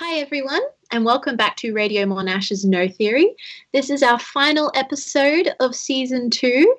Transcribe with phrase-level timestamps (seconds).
[0.00, 0.62] Hi, everyone,
[0.92, 3.34] and welcome back to Radio Monash's No Theory.
[3.72, 6.72] This is our final episode of season two,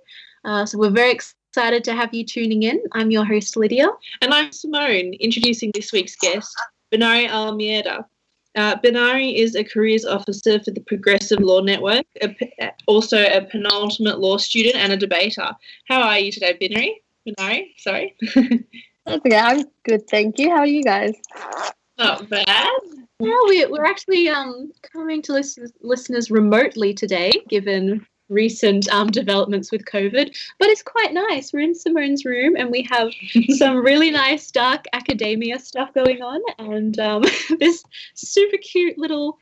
[0.45, 2.81] uh, so we're very excited to have you tuning in.
[2.93, 3.89] I'm your host, Lydia.
[4.21, 6.49] And I'm Simone, introducing this week's guest,
[6.93, 8.05] Benari Almeida.
[8.55, 12.33] Uh, Benari is a careers officer for the Progressive Law Network, a,
[12.87, 15.51] also a penultimate law student and a debater.
[15.89, 16.91] How are you today, Benari?
[17.27, 18.15] Benari, sorry.
[19.05, 19.35] That's okay.
[19.35, 20.51] I'm good, thank you.
[20.51, 21.15] How are you guys?
[21.97, 22.69] Not bad.
[23.19, 29.71] Yeah, we, we're actually um, coming to listen, listeners remotely today, given recent um, developments
[29.71, 30.35] with COVID.
[30.57, 31.51] But it's quite nice.
[31.51, 33.11] We're in Simone's room and we have
[33.57, 37.23] some really nice dark academia stuff going on, and um,
[37.59, 39.37] this super cute little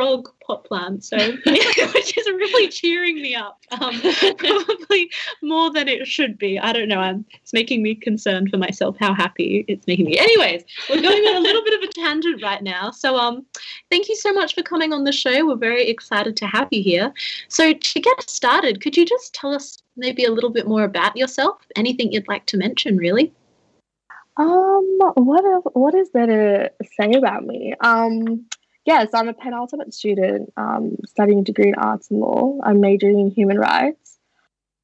[0.00, 1.04] frog pot plant.
[1.04, 3.60] So, which is really cheering me up.
[3.72, 4.00] Um,
[4.38, 5.10] probably
[5.42, 6.58] more than it should be.
[6.58, 7.00] I don't know.
[7.00, 10.16] I'm, it's making me concerned for myself how happy it's making me.
[10.18, 12.90] Anyways, we're going on a little bit of a tangent right now.
[12.90, 13.44] So, um,
[13.90, 15.46] thank you so much for coming on the show.
[15.46, 17.12] We're very excited to have you here.
[17.48, 21.14] So, to get started, could you just tell us maybe a little bit more about
[21.14, 21.58] yourself?
[21.76, 23.34] Anything you'd like to mention, really?
[24.38, 27.74] Um, what else, what is there to say about me?
[27.80, 28.46] Um,
[28.90, 32.58] yeah, so I'm a penultimate student um, studying a degree in arts and law.
[32.64, 34.18] I'm majoring in human rights.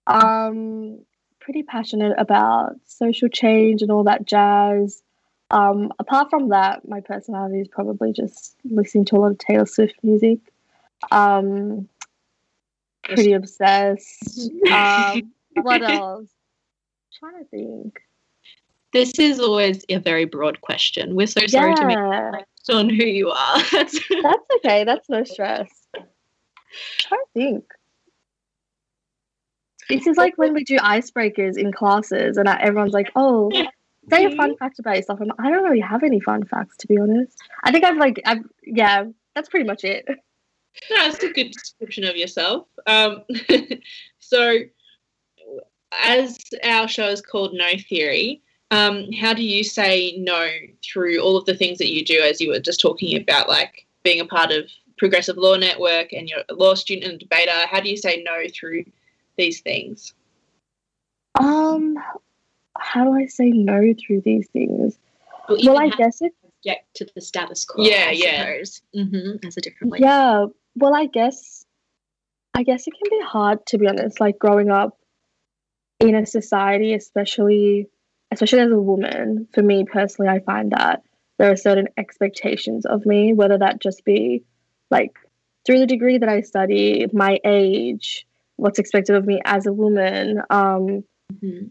[0.06, 1.00] Um,
[1.40, 5.02] pretty passionate about social change and all that jazz.
[5.50, 9.66] Um, apart from that, my personality is probably just listening to a lot of Taylor
[9.66, 10.38] Swift music.
[11.10, 11.88] Um,
[13.02, 14.52] pretty obsessed.
[14.72, 16.28] um, what else?
[16.30, 18.00] I'm trying to think.
[18.92, 21.16] This is always a very broad question.
[21.16, 21.74] We're so sorry yeah.
[21.74, 21.86] to
[22.32, 23.62] make on who you are.
[23.72, 23.98] That's
[24.56, 24.84] okay.
[24.84, 25.70] That's no stress.
[25.94, 27.64] To think.
[29.88, 33.50] This is like when we do icebreakers in classes, and everyone's like, "Oh,
[34.10, 36.88] say a fun fact about yourself." I'm, I don't really have any fun facts, to
[36.88, 37.36] be honest.
[37.62, 40.06] I think I've like, I've yeah, that's pretty much it.
[40.90, 42.66] No, that's a good description of yourself.
[42.86, 43.22] Um,
[44.18, 44.58] so,
[46.04, 50.48] as our show is called No Theory, um, how do you say no
[50.84, 53.86] through all of the things that you do, as you were just talking about, like
[54.02, 57.52] being a part of Progressive Law Network and you're a law student and debater?
[57.70, 58.84] How do you say no through
[59.36, 60.14] these things?
[61.38, 61.96] Um,
[62.78, 64.98] how do I say no through these things?
[65.48, 66.32] Well, well I guess it.
[66.64, 67.84] Object to the status quo.
[67.84, 68.56] Yeah, I yeah.
[68.96, 69.36] Mm-hmm.
[69.42, 69.98] That's a different way.
[70.00, 70.46] Yeah.
[70.74, 71.64] Well, I guess.
[72.54, 74.18] I guess it can be hard to be honest.
[74.18, 74.98] Like growing up
[76.00, 77.88] in a society, especially
[78.30, 81.02] especially as a woman, for me personally, I find that
[81.38, 84.44] there are certain expectations of me, whether that just be
[84.90, 85.16] like
[85.64, 88.26] through the degree that I study, my age,
[88.56, 91.04] what's expected of me as a woman, um,
[91.34, 91.70] Mhm.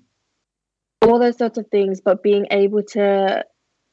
[1.01, 3.45] all those sorts of things, but being able to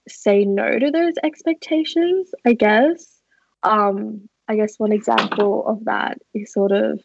[0.09, 3.23] say no to those expectations, I guess.
[3.63, 7.01] Um, I guess one example of that is sort of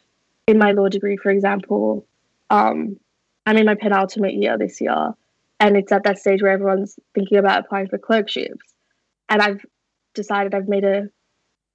[0.48, 2.06] in my law degree, for example,
[2.50, 2.98] um,
[3.46, 5.14] I'm in my penultimate year this year,
[5.60, 8.74] and it's at that stage where everyone's thinking about applying for clerkships.
[9.28, 9.64] And I've
[10.14, 11.08] decided I've made a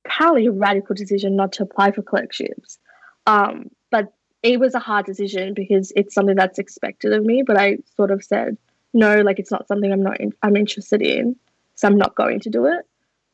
[0.03, 2.77] probably a radical decision not to apply for clerkships.
[3.25, 7.43] Um, but it was a hard decision because it's something that's expected of me.
[7.45, 8.57] But I sort of said
[8.93, 11.35] no, like it's not something I'm not in, I'm interested in,
[11.75, 12.85] so I'm not going to do it.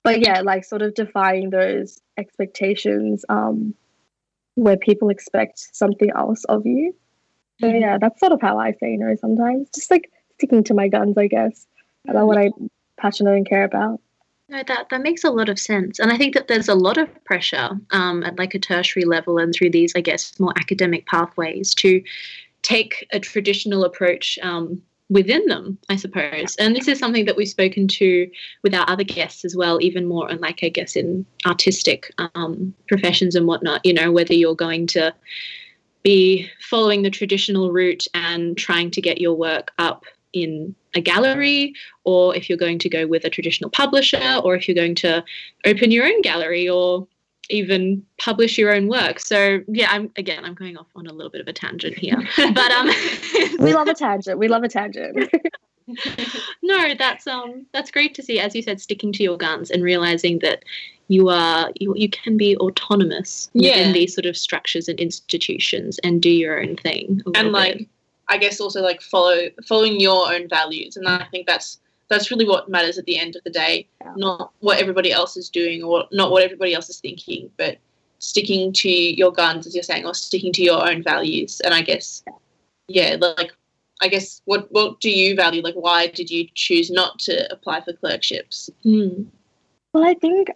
[0.03, 3.75] But yeah, like sort of defying those expectations um,
[4.55, 6.95] where people expect something else of you.
[7.59, 9.67] So yeah, that's sort of how I say no sometimes.
[9.75, 10.09] Just like
[10.39, 11.67] sticking to my guns, I guess,
[12.07, 13.99] about what I'm passionate and care about.
[14.47, 16.97] No, that that makes a lot of sense, and I think that there's a lot
[16.97, 21.05] of pressure um, at like a tertiary level and through these, I guess, more academic
[21.05, 22.01] pathways to
[22.63, 26.55] take a traditional approach um, within them, I suppose.
[26.57, 28.29] And this is something that we've spoken to
[28.63, 32.73] with our other guests as well, even more on like I guess in artistic um,
[32.87, 33.85] professions and whatnot.
[33.85, 35.13] You know, whether you're going to
[36.01, 41.73] be following the traditional route and trying to get your work up in a gallery,
[42.03, 45.23] or if you're going to go with a traditional publisher, or if you're going to
[45.65, 47.07] open your own gallery, or
[47.49, 49.19] even publish your own work.
[49.19, 52.17] So yeah, I'm again I'm going off on a little bit of a tangent here,
[52.37, 52.89] but um,
[53.59, 54.37] We love a tangent.
[54.37, 55.29] We love a tangent.
[56.61, 58.39] no, that's um that's great to see.
[58.39, 60.63] As you said, sticking to your guns and realizing that
[61.07, 63.77] you are you, you can be autonomous Yeah.
[63.77, 67.21] within these sort of structures and institutions and do your own thing.
[67.35, 67.87] And like, bit.
[68.29, 71.79] I guess also like follow following your own values, and I think that's
[72.09, 73.87] that's really what matters at the end of the day.
[74.01, 74.13] Yeah.
[74.15, 77.77] Not what everybody else is doing or not what everybody else is thinking, but
[78.19, 81.61] sticking to your guns, as you're saying, or sticking to your own values.
[81.61, 82.23] And I guess,
[82.87, 83.53] yeah, like
[84.01, 85.61] I guess what what do you value?
[85.61, 88.69] Like, why did you choose not to apply for clerkships?
[88.83, 89.23] Hmm.
[89.93, 90.49] Well, I think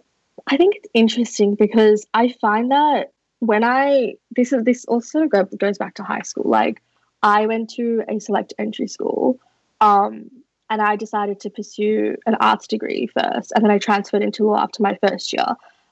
[0.46, 5.78] I think it's interesting because I find that when I this is this also goes
[5.78, 6.48] back to high school.
[6.48, 6.82] Like
[7.24, 9.40] I went to a select entry school,
[9.80, 10.30] um,
[10.68, 14.62] and I decided to pursue an arts degree first, and then I transferred into law
[14.62, 15.46] after my first year.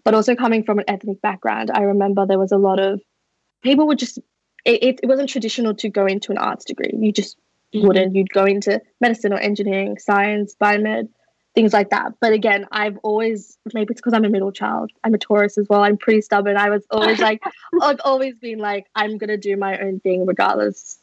[0.05, 3.01] But also coming from an ethnic background, I remember there was a lot of
[3.63, 4.19] people would just
[4.65, 6.91] it, it, wasn't traditional to go into an arts degree.
[6.93, 7.37] You just
[7.75, 7.87] mm-hmm.
[7.87, 8.15] wouldn't.
[8.15, 11.09] You'd go into medicine or engineering, science, biomed
[11.55, 12.13] things like that.
[12.21, 14.91] But again, I've always maybe it's because I'm a middle child.
[15.05, 15.83] I'm a Taurus as well.
[15.83, 16.57] I'm pretty stubborn.
[16.57, 17.43] I was always like
[17.83, 20.99] I've always been like I'm gonna do my own thing regardless,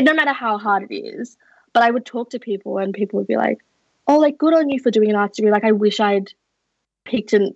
[0.00, 1.36] no matter how hard it is.
[1.72, 3.58] But I would talk to people and people would be like,
[4.06, 5.50] "Oh, like good on you for doing an arts degree.
[5.50, 6.32] Like I wish I'd
[7.04, 7.54] picked and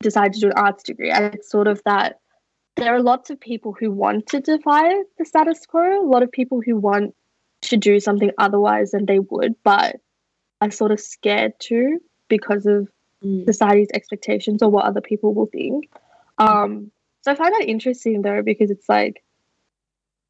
[0.00, 2.20] decided to do an arts degree." And it's sort of that
[2.76, 6.04] there are lots of people who want to defy the status quo.
[6.04, 7.14] A lot of people who want
[7.62, 9.96] to do something otherwise than they would, but
[10.60, 11.98] are sort of scared to
[12.28, 12.88] because of
[13.24, 13.44] mm.
[13.46, 15.90] society's expectations or what other people will think.
[16.38, 16.90] Um,
[17.22, 19.22] so I find that interesting though because it's like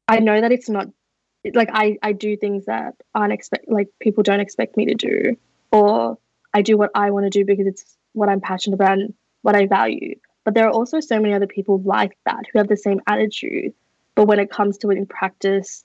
[0.07, 0.87] I know that it's not
[1.53, 5.37] like I I do things that aren't expect like people don't expect me to do,
[5.71, 6.17] or
[6.53, 9.55] I do what I want to do because it's what I'm passionate about and what
[9.55, 10.15] I value.
[10.43, 13.73] But there are also so many other people like that who have the same attitude,
[14.15, 15.83] but when it comes to it in practice,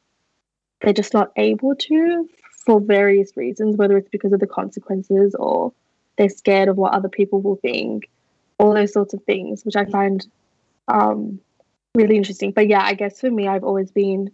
[0.81, 2.29] they're just not able to
[2.65, 5.73] for various reasons, whether it's because of the consequences or
[6.17, 8.09] they're scared of what other people will think,
[8.59, 10.27] all those sorts of things, which I find
[10.89, 11.41] um,
[11.95, 12.53] really interesting.
[12.53, 14.31] But yeah, I guess for me, I've always been,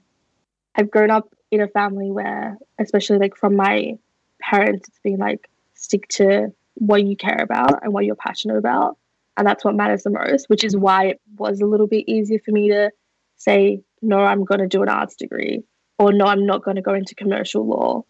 [0.77, 3.95] I've grown up in a family where, especially like from my
[4.41, 8.99] parents, it's been like stick to what you care about and what you're passionate about.
[9.37, 12.39] And that's what matters the most, which is why it was a little bit easier
[12.45, 12.91] for me to
[13.37, 15.63] say, no, I'm going to do an arts degree,
[15.99, 18.05] or no, I'm not going to go into commercial law,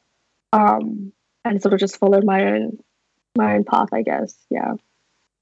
[0.52, 1.12] um,
[1.44, 2.78] and sort of just follow my own
[3.36, 4.36] my own path, I guess.
[4.50, 4.74] Yeah.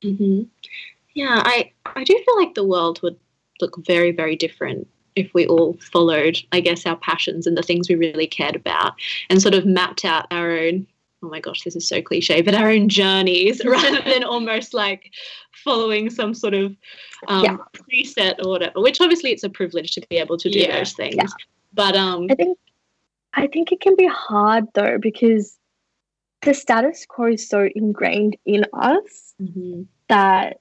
[0.02, 0.42] Mm-hmm.
[1.14, 3.18] Yeah, I I do feel like the world would
[3.60, 7.88] look very very different if we all followed, I guess, our passions and the things
[7.88, 8.94] we really cared about,
[9.30, 10.86] and sort of mapped out our own.
[11.22, 15.10] Oh my gosh, this is so cliche, but our own journeys rather than almost like
[15.52, 16.76] following some sort of
[17.28, 17.56] um, yeah.
[17.90, 18.80] preset or whatever.
[18.80, 20.78] Which obviously it's a privilege to be able to do yeah.
[20.78, 21.16] those things.
[21.16, 21.26] Yeah.
[21.72, 22.58] But um, I think
[23.32, 25.58] I think it can be hard though because
[26.42, 29.82] the status quo is so ingrained in us mm-hmm.
[30.08, 30.60] that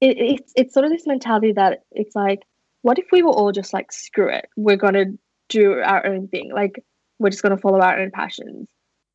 [0.00, 2.42] it, it's it's sort of this mentality that it's like,
[2.82, 5.06] what if we were all just like screw it, we're gonna
[5.48, 6.84] do our own thing, like
[7.18, 8.68] we're just gonna follow our own passions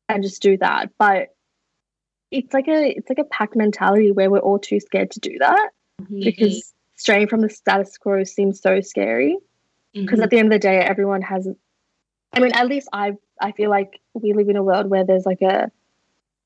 [0.08, 0.90] and just do that.
[0.98, 1.28] But
[2.30, 5.38] it's like a it's like a pack mentality where we're all too scared to do
[5.38, 5.70] that
[6.02, 6.20] mm-hmm.
[6.20, 9.38] because straying from the status quo seems so scary.
[9.92, 10.22] Because mm-hmm.
[10.24, 11.48] at the end of the day, everyone has
[12.34, 15.26] I mean, at least I I feel like we live in a world where there's
[15.26, 15.70] like a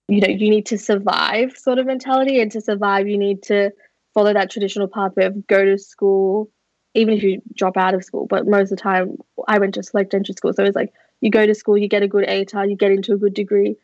[0.09, 3.71] you know you need to survive sort of mentality, and to survive you need to
[4.15, 6.51] follow that traditional pathway of go to school,
[6.99, 8.27] even if you drop out of school.
[8.27, 9.17] But most of the time,
[9.47, 12.03] I went to select entry school, so it's like you go to school, you get
[12.03, 13.77] a good ATAR, you get into a good degree,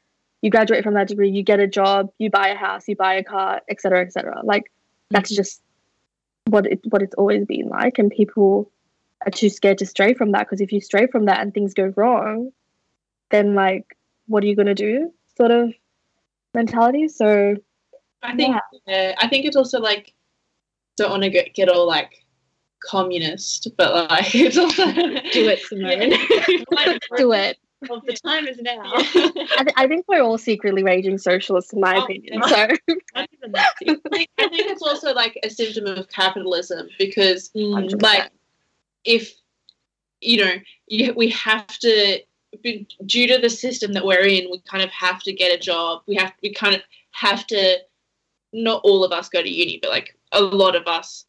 [0.42, 3.14] you graduate from that degree, you get a job, you buy a house, you buy
[3.14, 4.40] a car, etc., etc.
[4.44, 4.70] Like
[5.10, 5.36] that's mm.
[5.36, 5.62] just
[6.48, 8.70] what it what it's always been like, and people
[9.24, 11.72] are too scared to stray from that because if you stray from that and things
[11.72, 12.50] go wrong,
[13.30, 13.96] then like
[14.26, 15.12] what are you gonna do?
[15.36, 15.72] Sort of
[16.52, 17.08] mentality.
[17.08, 17.56] So
[18.22, 18.56] I think
[18.86, 19.14] yeah.
[19.18, 20.14] I think it's also like
[20.96, 22.23] don't want to get, get all like
[22.88, 26.10] communist, but like it's also do it, Simone.
[27.16, 27.58] do it.
[27.88, 28.92] Well, the time is now.
[28.94, 32.42] I, th- I, think we're all secretly raging socialists, in my oh, opinion.
[32.48, 32.56] So
[33.14, 38.00] I think, I think it's also like a symptom of capitalism because, 100%.
[38.00, 38.30] like,
[39.04, 39.34] if
[40.24, 40.54] you know
[40.88, 42.20] you, we have to
[43.06, 46.02] due to the system that we're in we kind of have to get a job
[46.06, 47.76] we have we kind of have to
[48.52, 51.26] not all of us go to uni but like a lot of us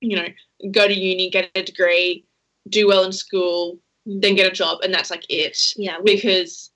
[0.00, 0.26] you know
[0.70, 2.24] go to uni get a degree
[2.68, 5.58] do well in school then get a job and that's like it.
[5.76, 6.70] Yeah because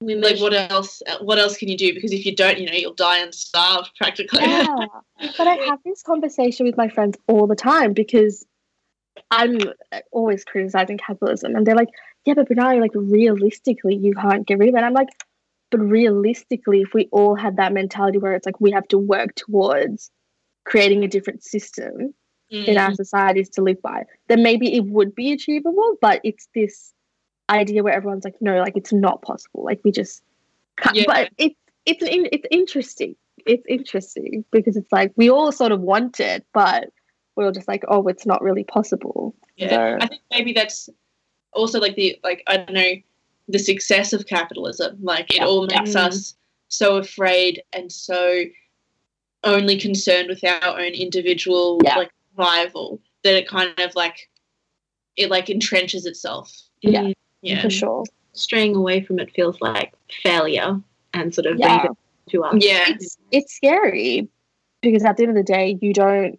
[0.00, 1.92] we like what else what else can you do?
[1.92, 4.40] Because if you don't you know you'll die and starve practically.
[4.42, 4.86] Yeah
[5.36, 8.46] but i have this conversation with my friends all the time because
[9.30, 9.58] I'm
[10.12, 11.88] always criticizing capitalism, and they're like,
[12.24, 15.08] "Yeah, but Bernard, like realistically, you can't get rid of it." I'm like,
[15.70, 19.34] "But realistically, if we all had that mentality where it's like we have to work
[19.34, 20.10] towards
[20.64, 22.14] creating a different system
[22.52, 22.64] mm.
[22.66, 22.96] in our mm.
[22.96, 26.92] societies to live by, then maybe it would be achievable." But it's this
[27.50, 29.64] idea where everyone's like, "No, like it's not possible.
[29.64, 30.22] Like we just
[30.76, 31.04] can't." Yeah.
[31.06, 33.16] But it's it's it's interesting.
[33.46, 36.90] It's interesting because it's like we all sort of want it, but
[37.36, 39.34] we were just like, oh, it's not really possible.
[39.56, 40.88] Yeah, so, I think maybe that's
[41.52, 42.92] also like the like I don't know
[43.48, 44.98] the success of capitalism.
[45.00, 46.06] Like it yeah, all makes yeah.
[46.06, 46.34] us
[46.68, 48.44] so afraid and so
[49.44, 51.96] only concerned with our own individual Yeah.
[51.96, 54.28] like survival that it kind of like
[55.16, 56.52] it like entrenches itself.
[56.80, 57.02] Yeah.
[57.02, 57.14] Mm.
[57.42, 57.62] Yeah.
[57.62, 58.04] for sure.
[58.32, 59.92] Straying away from it feels like
[60.22, 60.80] failure
[61.14, 61.88] and sort of Yeah.
[62.30, 62.64] to us.
[62.64, 62.84] Yeah.
[62.88, 64.28] It's it's scary
[64.82, 66.38] because at the end of the day, you don't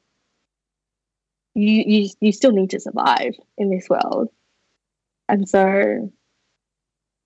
[1.56, 4.30] you you you still need to survive in this world,
[5.28, 6.12] and so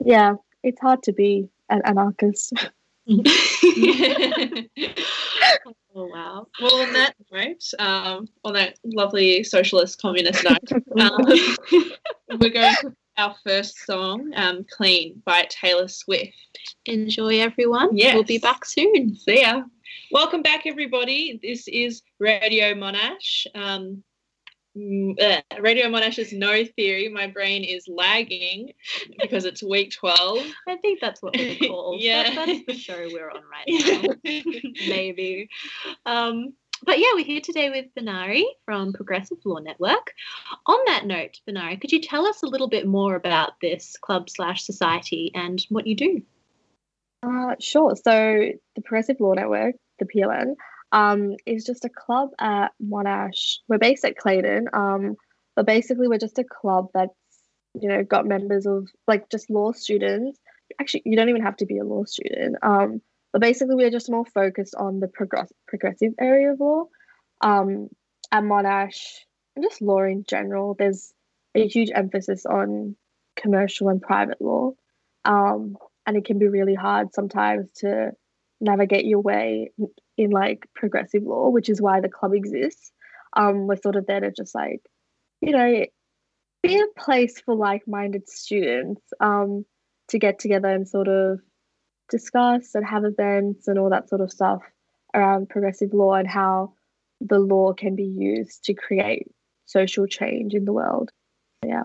[0.03, 2.53] yeah, it's hard to be an anarchist.
[5.95, 6.48] oh wow.
[6.62, 11.25] Well, on that note, um, on that lovely socialist communist note, um,
[12.39, 16.60] we're going to our first song, um, "Clean" by Taylor Swift.
[16.86, 17.95] Enjoy everyone.
[17.95, 18.15] Yes.
[18.15, 19.15] We'll be back soon.
[19.15, 19.63] See ya.
[20.12, 21.39] Welcome back, everybody.
[21.41, 23.45] This is Radio Monash.
[23.55, 24.03] Um,
[24.77, 27.10] mm, uh, Radio Monash's No Theory.
[27.10, 28.74] My brain is lagging
[29.22, 30.39] because it's week 12.
[30.68, 32.01] I think that's what we're called.
[32.01, 32.24] Yeah.
[32.34, 33.65] That- that's the show we're on right
[34.24, 34.63] now.
[34.88, 35.50] Maybe.
[36.06, 36.53] Um,
[36.86, 40.12] but yeah, we're here today with Benari from Progressive Law Network.
[40.65, 44.30] On that note, Benari, could you tell us a little bit more about this club
[44.30, 46.22] slash society and what you do?
[47.25, 47.96] Uh, sure.
[47.96, 50.56] So the Progressive Law Network, the PLN,
[50.93, 53.57] um, is just a club at Monash.
[53.67, 55.15] We're based at Clayton, um,
[55.55, 57.12] but basically we're just a club that's
[57.73, 60.39] you know got members of like just law students.
[60.79, 62.57] Actually, you don't even have to be a law student.
[62.62, 63.01] Um,
[63.33, 66.85] but basically we're just more focused on the progress progressive area of law.
[67.41, 67.89] Um,
[68.31, 69.17] at Monash
[69.55, 71.12] and just law in general, there's
[71.55, 72.95] a huge emphasis on
[73.35, 74.71] commercial and private law.
[75.25, 78.12] Um, and it can be really hard sometimes to
[78.62, 79.71] navigate your way
[80.17, 82.91] in like progressive law, which is why the club exists.
[83.36, 84.82] Um, we're sort of there to just like,
[85.41, 85.86] you know,
[86.62, 89.65] be a place for like-minded students um,
[90.10, 91.39] to get together and sort of
[92.10, 94.62] discuss and have events and all that sort of stuff
[95.13, 96.74] around progressive law and how
[97.22, 99.27] the law can be used to create
[99.65, 101.10] social change in the world.
[101.65, 101.84] Yeah.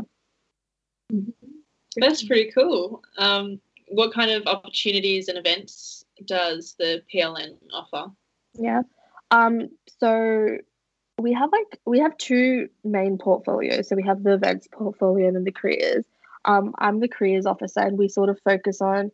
[1.97, 3.03] That's pretty cool.
[3.17, 8.13] Um, what kind of opportunities and events does the PLN offer?
[8.55, 8.83] Yeah.
[9.31, 10.59] Um, so
[11.19, 13.89] we have like we have two main portfolios.
[13.89, 16.05] So we have the events portfolio and then the careers.
[16.45, 19.11] Um, I'm the careers officer and we sort of focus on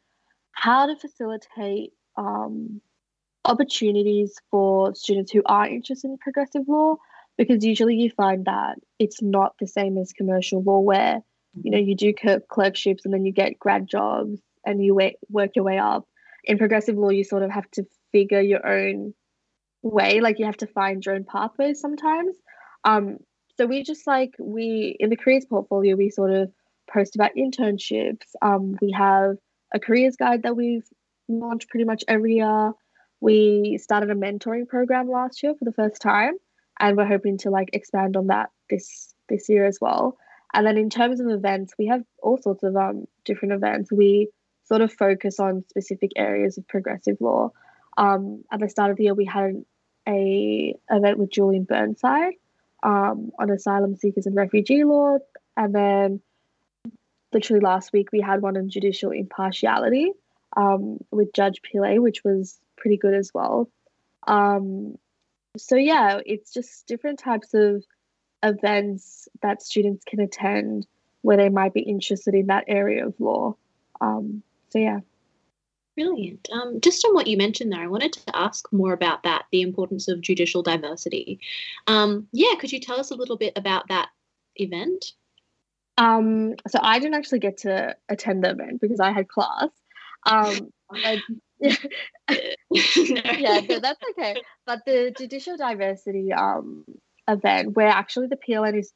[0.52, 2.80] how to facilitate um,
[3.44, 6.96] opportunities for students who are interested in progressive law
[7.36, 11.20] because usually you find that it's not the same as commercial law where
[11.62, 12.12] you know you do
[12.48, 14.94] clerkships and then you get grad jobs and you
[15.28, 16.06] work your way up
[16.44, 19.14] in progressive law you sort of have to figure your own
[19.82, 22.36] way like you have to find your own pathways sometimes.
[22.84, 23.18] Um
[23.56, 26.50] so we just like we in the careers portfolio we sort of
[26.90, 28.28] post about internships.
[28.42, 29.36] Um we have
[29.74, 30.86] a careers guide that we've
[31.28, 32.72] launched pretty much every year.
[33.20, 36.34] We started a mentoring program last year for the first time
[36.80, 40.16] and we're hoping to like expand on that this this year as well.
[40.52, 43.92] And then in terms of events we have all sorts of um different events.
[43.92, 44.28] We
[44.64, 47.50] sort of focus on specific areas of progressive law
[47.96, 49.64] um, at the start of the year we had
[50.08, 52.34] a event with Julian Burnside
[52.82, 55.18] um, on asylum seekers and refugee law,
[55.56, 56.20] and then
[57.32, 60.12] literally last week we had one on judicial impartiality
[60.56, 63.68] um, with Judge Pillay, which was pretty good as well.
[64.26, 64.98] Um,
[65.56, 67.84] so yeah, it's just different types of
[68.42, 70.86] events that students can attend
[71.22, 73.56] where they might be interested in that area of law.
[74.00, 74.42] Um,
[74.74, 75.00] so yeah.
[75.96, 76.48] Brilliant.
[76.52, 79.62] Um, just on what you mentioned there, I wanted to ask more about that the
[79.62, 81.38] importance of judicial diversity.
[81.86, 84.08] Um, yeah, could you tell us a little bit about that
[84.56, 85.12] event?
[85.96, 89.68] Um, so I didn't actually get to attend the event because I had class.
[90.26, 91.20] Um, but,
[92.72, 94.34] yeah, so that's okay.
[94.66, 96.84] But the judicial diversity um,
[97.28, 98.92] event, where actually the PLN is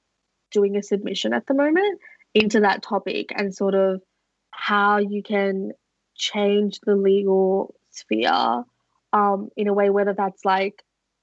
[0.50, 2.00] doing a submission at the moment
[2.34, 4.02] into that topic and sort of
[4.58, 5.70] how you can
[6.16, 8.64] change the legal sphere
[9.12, 10.82] um, in a way, whether that's like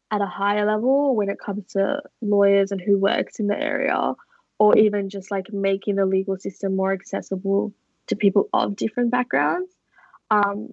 [0.10, 4.14] at a higher level when it comes to lawyers and who works in the area,
[4.58, 7.74] or even just like making the legal system more accessible
[8.08, 9.70] to people of different backgrounds.
[10.32, 10.70] Um,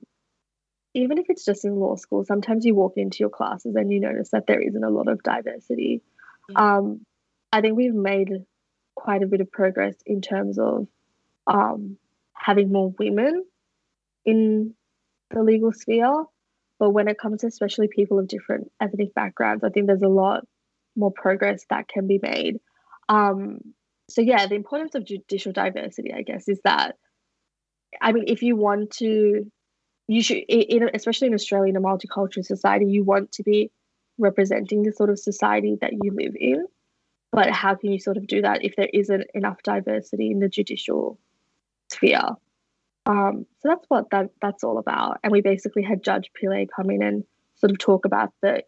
[0.94, 3.98] even if it's just in law school, sometimes you walk into your classes and you
[3.98, 6.00] notice that there isn't a lot of diversity.
[6.54, 7.04] Um,
[7.52, 8.30] I think we've made
[8.94, 10.86] quite a bit of progress in terms of
[11.48, 11.96] um,
[12.42, 13.44] having more women
[14.24, 14.74] in
[15.30, 16.24] the legal sphere.
[16.78, 20.08] But when it comes to especially people of different ethnic backgrounds, I think there's a
[20.08, 20.44] lot
[20.96, 22.58] more progress that can be made.
[23.08, 23.58] Um,
[24.10, 26.96] so, yeah, the importance of judicial diversity, I guess, is that,
[28.00, 29.46] I mean, if you want to
[30.08, 33.70] you should, in, especially in Australia, in a multicultural society, you want to be
[34.18, 36.66] representing the sort of society that you live in.
[37.30, 40.48] But how can you sort of do that if there isn't enough diversity in the
[40.48, 41.18] judicial
[41.92, 42.28] sphere?
[43.06, 45.18] Um, so that's what that that's all about.
[45.22, 47.24] And we basically had Judge Pillay come in and
[47.56, 48.64] sort of talk about the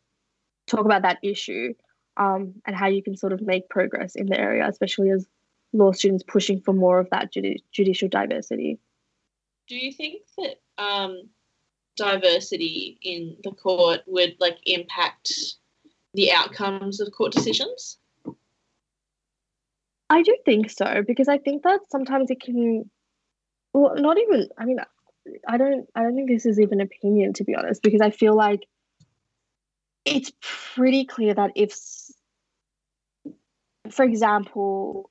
[0.66, 1.74] talk about that issue
[2.16, 5.26] um, and how you can sort of make progress in the area, especially as
[5.72, 8.78] law students pushing for more of that judi- judicial diversity.
[9.68, 11.28] Do you think that um,
[11.96, 15.32] diversity in the court would like impact
[16.12, 17.98] the outcomes of court decisions?
[20.10, 22.88] I do think so because I think that sometimes it can,
[23.74, 24.48] well, not even.
[24.56, 24.78] I mean,
[25.46, 25.86] I don't.
[25.94, 28.60] I don't think this is even opinion to be honest, because I feel like
[30.04, 30.32] it's
[30.74, 31.74] pretty clear that if,
[33.90, 35.10] for example,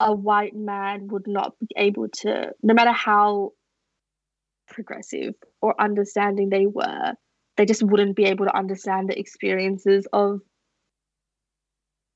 [0.00, 3.52] a white man would not be able to, no matter how
[4.66, 7.14] progressive or understanding they were,
[7.56, 10.40] they just wouldn't be able to understand the experiences of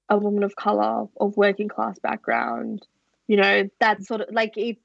[0.09, 2.85] a woman of color, of working class background.
[3.28, 4.78] You know, that sort of like it.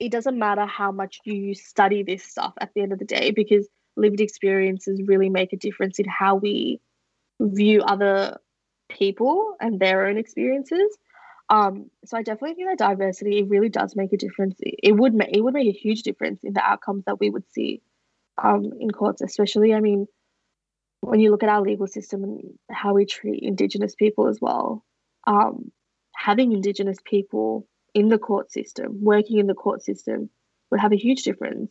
[0.00, 3.30] It doesn't matter how much you study this stuff at the end of the day
[3.30, 6.80] because lived experiences really make a difference in how we
[7.40, 8.38] view other
[8.88, 10.96] people and their own experiences.
[11.48, 14.56] Um, so I definitely think that diversity it really does make a difference.
[14.60, 17.50] It would make it would make a huge difference in the outcomes that we would
[17.50, 17.82] see
[18.42, 19.74] um, in courts, especially.
[19.74, 20.06] I mean,
[21.00, 22.40] when you look at our legal system and
[22.70, 24.84] how we treat Indigenous people as well,
[25.26, 25.72] um,
[26.14, 30.30] having Indigenous people in the court system, working in the court system,
[30.70, 31.70] would have a huge difference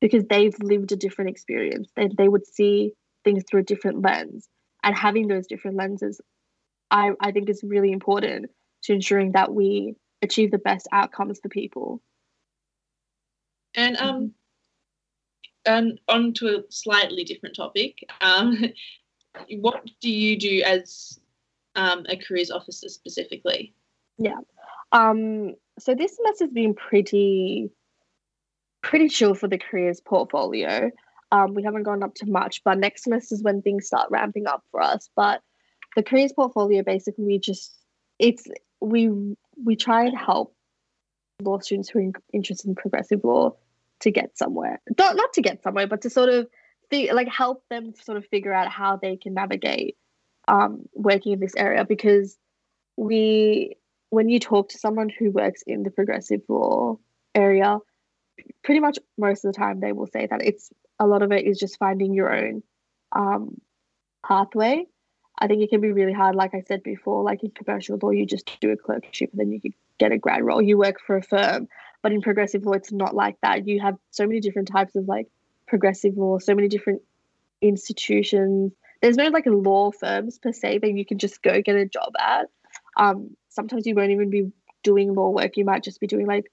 [0.00, 1.90] because they've lived a different experience.
[1.96, 2.92] They they would see
[3.24, 4.48] things through a different lens,
[4.82, 6.20] and having those different lenses,
[6.90, 8.50] I I think is really important
[8.84, 12.02] to ensuring that we achieve the best outcomes for people.
[13.74, 14.34] And um,
[15.66, 17.98] and on to a slightly different topic.
[18.20, 18.64] Um,
[19.58, 21.20] what do you do as
[21.76, 23.74] um, a careers officer specifically?
[24.18, 24.40] Yeah.
[24.92, 27.70] Um, so this semester's been pretty
[28.82, 30.90] pretty chill for the careers portfolio.
[31.32, 34.46] Um, we haven't gone up to much, but next semester is when things start ramping
[34.46, 35.08] up for us.
[35.14, 35.42] But
[35.96, 37.76] the careers portfolio basically we just
[38.18, 38.46] it's
[38.80, 39.10] we
[39.64, 40.54] we try and help
[41.42, 43.54] law students who are interested in progressive law
[44.00, 44.80] to get somewhere.
[44.98, 46.48] Not not to get somewhere, but to sort of
[46.90, 49.96] th- like help them sort of figure out how they can navigate
[50.48, 52.36] um, working in this area because
[52.96, 53.76] we
[54.10, 56.98] when you talk to someone who works in the progressive law
[57.34, 57.78] area
[58.64, 61.46] pretty much most of the time they will say that it's a lot of it
[61.46, 62.62] is just finding your own
[63.12, 63.60] um,
[64.26, 64.84] pathway
[65.40, 68.10] I think it can be really hard, like I said before, like in commercial law,
[68.10, 70.60] you just do a clerkship and then you could get a grad role.
[70.60, 71.66] You work for a firm.
[72.02, 73.66] But in progressive law, it's not like that.
[73.66, 75.28] You have so many different types of like
[75.66, 77.00] progressive law, so many different
[77.62, 78.72] institutions.
[79.00, 82.12] There's no like law firms per se that you can just go get a job
[82.18, 82.48] at.
[82.96, 84.50] Um, sometimes you won't even be
[84.82, 85.56] doing law work.
[85.56, 86.50] You might just be doing like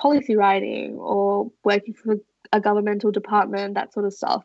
[0.00, 2.16] policy writing or working for
[2.52, 4.44] a governmental department, that sort of stuff.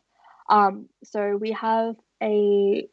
[0.49, 2.87] Um, so we have a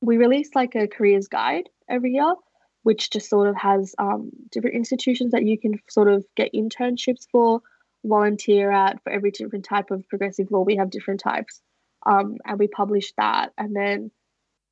[0.00, 2.34] we release like a careers guide every year,
[2.82, 7.26] which just sort of has um, different institutions that you can sort of get internships
[7.30, 7.60] for,
[8.04, 9.02] volunteer at.
[9.02, 11.60] For every different type of progressive law, we have different types.
[12.04, 13.52] Um, and we publish that.
[13.58, 14.10] And then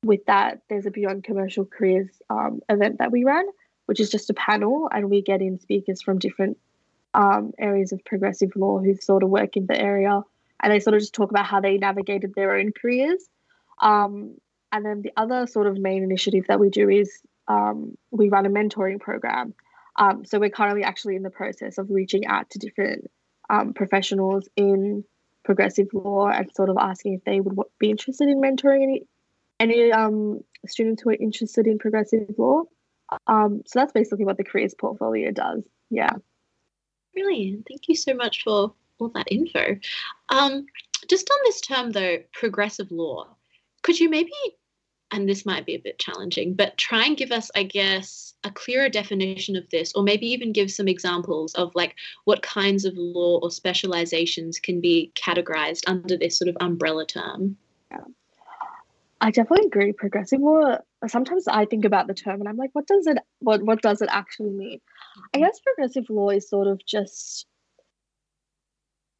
[0.05, 3.45] with that, there's a Beyond Commercial Careers um, event that we ran,
[3.87, 6.57] which is just a panel, and we get in speakers from different
[7.15, 10.21] um, areas of progressive law who sort of work in the area,
[10.61, 13.27] and they sort of just talk about how they navigated their own careers.
[13.81, 14.35] Um,
[14.71, 17.11] and then the other sort of main initiative that we do is
[17.47, 19.53] um, we run a mentoring program.
[19.97, 23.09] Um, so we're currently actually in the process of reaching out to different
[23.49, 25.03] um, professionals in
[25.43, 29.07] progressive law and sort of asking if they would be interested in mentoring any
[29.59, 32.63] any um, students who are interested in progressive law.
[33.27, 35.63] Um, so that's basically what the careers portfolio does.
[35.89, 36.11] Yeah.
[37.13, 37.65] Brilliant.
[37.67, 39.77] Thank you so much for all that info.
[40.29, 40.65] Um,
[41.09, 43.27] just on this term, though, progressive law,
[43.83, 44.31] could you maybe
[45.11, 48.51] and this might be a bit challenging, but try and give us, I guess, a
[48.51, 52.95] clearer definition of this, or maybe even give some examples of like what kinds of
[52.97, 57.55] law or specializations can be categorized under this sort of umbrella term.
[57.91, 58.03] Yeah.
[59.21, 59.93] I definitely agree.
[59.93, 60.77] Progressive law.
[61.07, 64.01] Sometimes I think about the term and I'm like, what does it what what does
[64.01, 64.81] it actually mean?
[65.33, 67.45] I guess progressive law is sort of just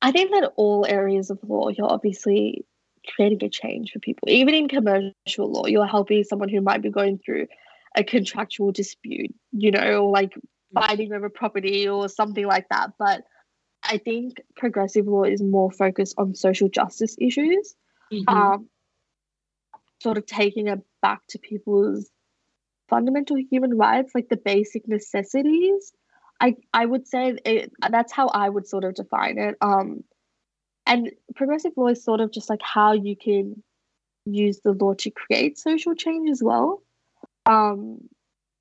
[0.02, 2.66] I think that all areas of law, you're obviously
[3.16, 4.30] creating a change for people.
[4.30, 7.48] Even in commercial law, you're helping someone who might be going through
[7.96, 10.34] a contractual dispute, you know, like
[10.74, 12.92] fighting over property or something like that.
[13.00, 13.24] But
[13.84, 17.76] I think progressive law is more focused on social justice issues,
[18.12, 18.28] Mhm.
[18.28, 18.70] um,
[20.06, 22.12] sort of taking it back to people's
[22.88, 25.92] fundamental human rights, like the basic necessities.
[26.40, 29.56] I I would say it, that's how I would sort of define it.
[29.62, 30.04] Um,
[30.86, 33.64] and progressive law is sort of just like how you can
[34.28, 36.84] use the law to create social change as well.
[37.48, 38.08] Um,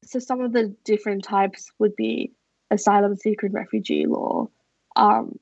[0.06, 2.32] so some of the different types would be
[2.70, 4.48] asylum seeker and refugee law,
[4.96, 5.38] um,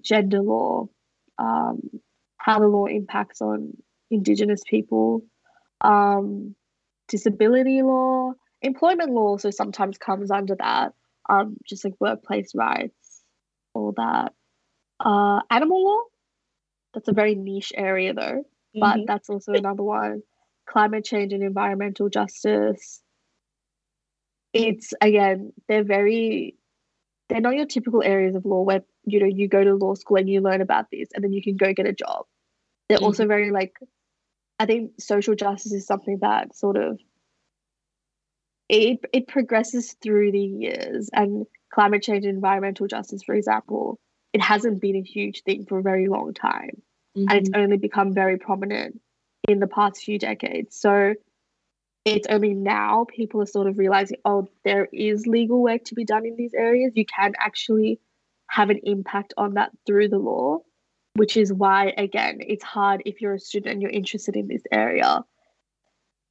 [0.00, 0.88] gender law,
[1.38, 1.78] um,
[2.38, 3.74] how the law impacts on
[4.10, 5.24] Indigenous people,
[5.84, 6.56] um,
[7.08, 10.94] disability law, employment law also sometimes comes under that,
[11.28, 13.22] um, just like workplace rights,
[13.74, 14.32] all that.
[14.98, 16.00] Uh, animal law,
[16.94, 18.44] that's a very niche area though,
[18.74, 19.06] but Mhm.
[19.06, 20.22] that's also another one.
[20.66, 23.02] Climate change and environmental justice.
[24.54, 26.56] It's again, they're very,
[27.28, 30.16] they're not your typical areas of law where you know you go to law school
[30.16, 32.26] and you learn about these and then you can go get a job.
[32.88, 33.74] They're also very like,
[34.58, 37.00] I think social justice is something that sort of
[38.68, 43.98] it it progresses through the years and climate change and environmental justice, for example,
[44.32, 46.80] it hasn't been a huge thing for a very long time
[47.16, 47.62] and it's Mhm.
[47.62, 49.00] only become very prominent
[49.48, 50.76] in the past few decades.
[50.76, 51.14] So
[52.04, 56.04] it's only now people are sort of realizing, oh, there is legal work to be
[56.04, 56.92] done in these areas.
[56.96, 58.00] You can actually
[58.48, 60.60] have an impact on that through the law,
[61.14, 64.62] which is why, again, it's hard if you're a student and you're interested in this
[64.72, 65.24] area.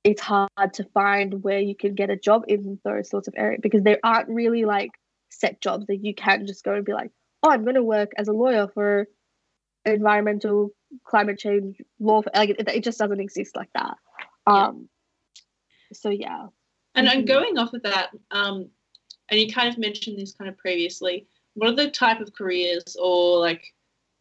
[0.03, 3.61] It's hard to find where you can get a job in those sorts of areas
[3.63, 4.91] because there aren't really like
[5.29, 8.11] set jobs that you can just go and be like, oh, I'm going to work
[8.17, 9.07] as a lawyer for
[9.85, 10.71] environmental
[11.03, 13.97] climate change law like it, it just doesn't exist like that
[14.47, 14.67] Yeah.
[14.67, 14.87] um
[15.91, 16.47] so yeah
[16.95, 17.11] And, Mhm.
[17.13, 18.69] and going off of that, um,
[19.29, 22.95] and you kind of mentioned this kind of previously, what are the type of careers
[23.01, 23.73] or like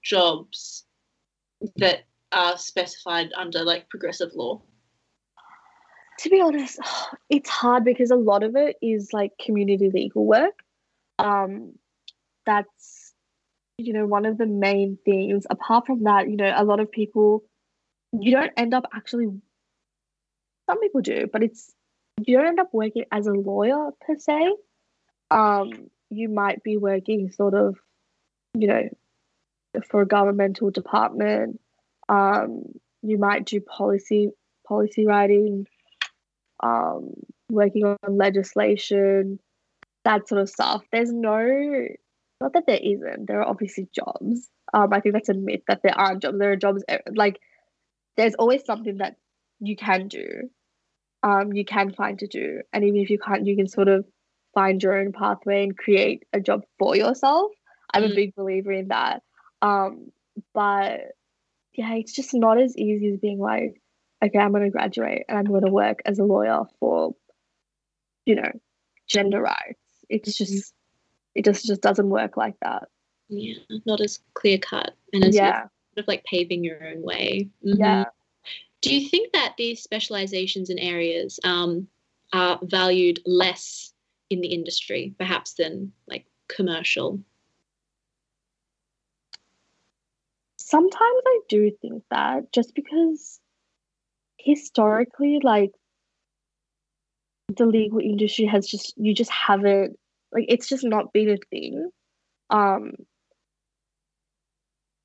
[0.02, 0.84] jobs
[1.76, 4.60] that are specified under like progressive law?
[6.18, 6.78] to be honest
[7.30, 10.62] it's hard because a lot of it is like community legal work.
[11.18, 11.74] Um
[12.46, 13.12] that's
[13.78, 15.46] you know one of the main things.
[15.50, 17.44] Apart from that you know a lot of people
[18.12, 19.28] you don't end up actually
[20.68, 21.72] some people do but it's
[22.26, 24.54] you don't end up working as a lawyer per se.
[25.30, 27.76] Um you might be working sort of
[28.54, 28.88] you know
[29.88, 31.60] for a governmental department
[32.08, 32.62] um
[33.02, 34.30] you might do policy
[34.66, 35.66] policy writing
[36.62, 37.12] um
[37.50, 39.38] working on legislation
[40.04, 40.82] that sort of stuff.
[40.90, 41.46] There's no
[42.40, 43.26] not that there isn't.
[43.28, 44.48] There are obviously jobs.
[44.74, 46.38] Um i think that's a myth that there aren't jobs.
[46.38, 46.82] There are jobs
[47.14, 47.40] like
[48.16, 49.16] there's always something that
[49.60, 50.50] you can do
[51.22, 52.62] um you can find to do.
[52.72, 54.04] And even if you can't you can sort of
[54.54, 57.52] find your own pathway and create a job for yourself.
[57.94, 58.12] I'm Mm.
[58.12, 59.22] a big believer in that
[59.62, 60.12] um
[60.52, 61.00] but
[61.74, 63.80] yeah it's just not as easy as being like
[64.22, 67.14] okay i'm going to graduate and i'm going to work as a lawyer for
[68.26, 68.50] you know
[69.08, 69.78] gender rights
[70.10, 70.74] it's just
[71.34, 72.88] it just just doesn't work like that
[73.28, 73.54] Yeah,
[73.86, 75.62] not as clear cut and as yeah
[75.94, 77.48] sort of like paving your own way.
[77.64, 77.78] Mhm.
[77.78, 78.04] yeah
[78.80, 81.86] Do you think that these specializations and areas um,
[82.32, 83.92] are valued less
[84.30, 87.20] in the industry, perhaps than like commercial?
[90.72, 93.38] Sometimes I do think that just because
[94.38, 95.72] historically, like
[97.54, 99.98] the legal industry has just you just haven't
[100.32, 101.90] like it's just not been a thing.
[102.48, 102.92] Um,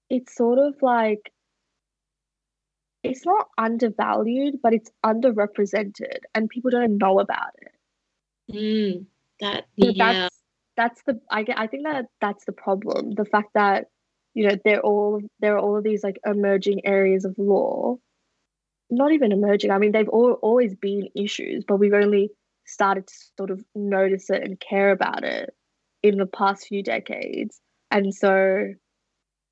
[0.10, 1.32] it's sort of like
[3.04, 8.56] it's not undervalued, but it's underrepresented, and people don't know about it.
[8.56, 9.06] Mm,
[9.42, 10.42] that So yeah, that's
[10.78, 13.12] that's the I get I think that that's the problem.
[13.12, 13.88] The fact that
[14.34, 17.98] you know they're all there are all of these like emerging areas of law.
[18.90, 19.72] Not even emerging.
[19.72, 22.32] I mean, they've all always been issues, but we've only
[22.66, 25.54] started to sort of notice it and care about it
[26.04, 27.60] in the past few decades.
[27.92, 28.74] And so,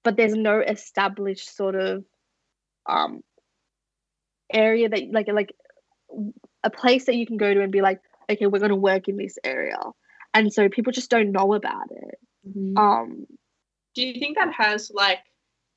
[0.03, 2.05] but there's no established sort of
[2.87, 3.21] um
[4.53, 5.53] area that like like
[6.63, 9.07] a place that you can go to and be like, okay, we're going to work
[9.07, 9.77] in this area
[10.33, 12.77] and so people just don't know about it Mhm.
[12.77, 13.25] um
[13.95, 15.19] Do you think that has like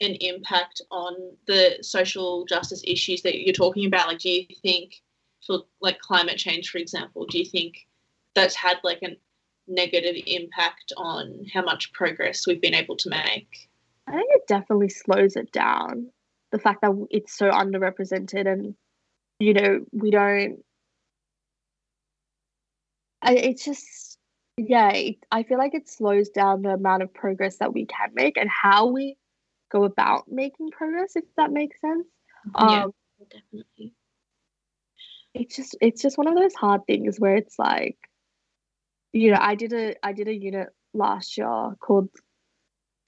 [0.00, 1.14] an impact on
[1.46, 4.08] the social justice issues that you're talking about?
[4.08, 4.96] Like, do you think
[5.46, 7.86] for like climate change, for example, do you think
[8.34, 9.16] that's had like a
[9.66, 13.68] negative impact on how much progress we've been able to make?
[14.08, 16.10] i think it definitely slows it down
[16.50, 18.74] the fact that it's so underrepresented and
[19.38, 20.64] you know we don't
[23.20, 24.07] I, it's just
[24.58, 28.10] yeah, it, I feel like it slows down the amount of progress that we can
[28.14, 29.16] make and how we
[29.70, 32.06] go about making progress, if that makes sense.
[32.54, 32.84] Yeah.
[32.84, 32.92] Um,
[33.30, 33.94] Definitely.
[35.34, 37.96] it's just it's just one of those hard things where it's like
[39.12, 42.08] you know i did a i did a unit last year called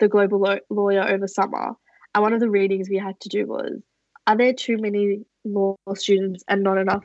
[0.00, 1.74] the global Law- lawyer over summer
[2.14, 3.80] and one of the readings we had to do was
[4.26, 7.04] are there too many law students and not enough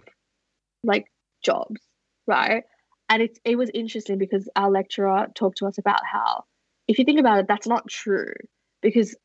[0.84, 1.06] like
[1.44, 1.82] jobs
[2.28, 2.64] right
[3.10, 6.44] and it, it was interesting because our lecturer talked to us about how
[6.88, 8.34] if you think about it that's not true
[8.82, 9.16] because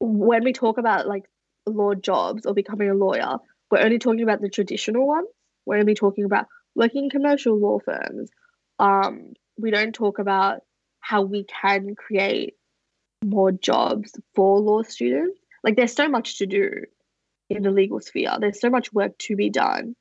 [0.00, 1.24] when we talk about like
[1.66, 3.38] law jobs or becoming a lawyer
[3.74, 5.26] we're only talking about the traditional ones.
[5.66, 6.46] We're only talking about
[6.76, 8.30] working in commercial law firms.
[8.78, 10.60] Um, we don't talk about
[11.00, 12.54] how we can create
[13.24, 15.38] more jobs for law students.
[15.64, 16.70] Like there's so much to do
[17.50, 18.36] in the legal sphere.
[18.38, 19.96] There's so much work to be done,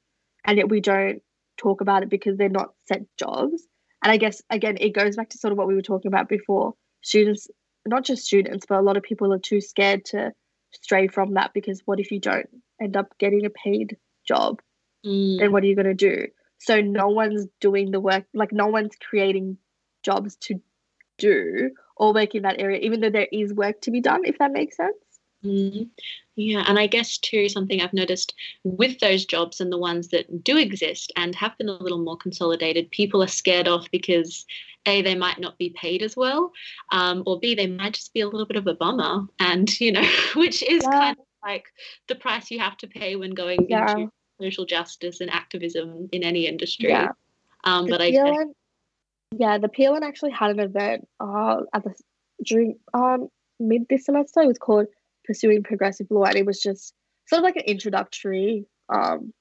[0.46, 1.24] and yet we don't
[1.58, 3.64] talk about it because they're not set jobs.
[4.04, 6.28] And I guess again, it goes back to sort of what we were talking about
[6.28, 6.74] before.
[7.02, 7.48] Students,
[7.86, 10.32] not just students, but a lot of people are too scared to
[10.72, 12.50] stray from that because what if you don't
[12.82, 14.62] end up getting a paid job?
[15.06, 15.40] Mm.
[15.40, 16.28] Then what are you going to do?
[16.60, 19.58] So no one's doing the work, like no one's creating
[20.04, 20.62] jobs to
[21.18, 24.40] do or work in that area, even though there is work to be done, if
[24.40, 24.96] that makes sense.
[25.44, 25.90] Mm.
[26.36, 30.44] Yeah, and I guess too, something I've noticed with those jobs and the ones that
[30.44, 34.46] do exist and have been a little more consolidated, people are scared off because
[34.88, 36.52] A, they might not be paid as well,
[36.92, 39.28] um, or B, they might just be a little bit of a bummer.
[39.40, 40.90] And, you know, which is Yeah.
[40.90, 41.66] kind of like
[42.08, 43.92] the price you have to pay when going Yeah.
[43.92, 46.90] into social justice and activism in any industry.
[46.90, 47.10] Yeah.
[47.66, 48.54] Um, but I guess, PLN,
[49.38, 51.94] yeah, the PLN actually had an event uh, at the
[52.44, 53.30] during um
[53.60, 54.42] mid this semester.
[54.42, 54.88] It was called
[55.26, 56.94] Pursuing Progressive Law, and it was just
[57.28, 59.34] sort of like an introductory um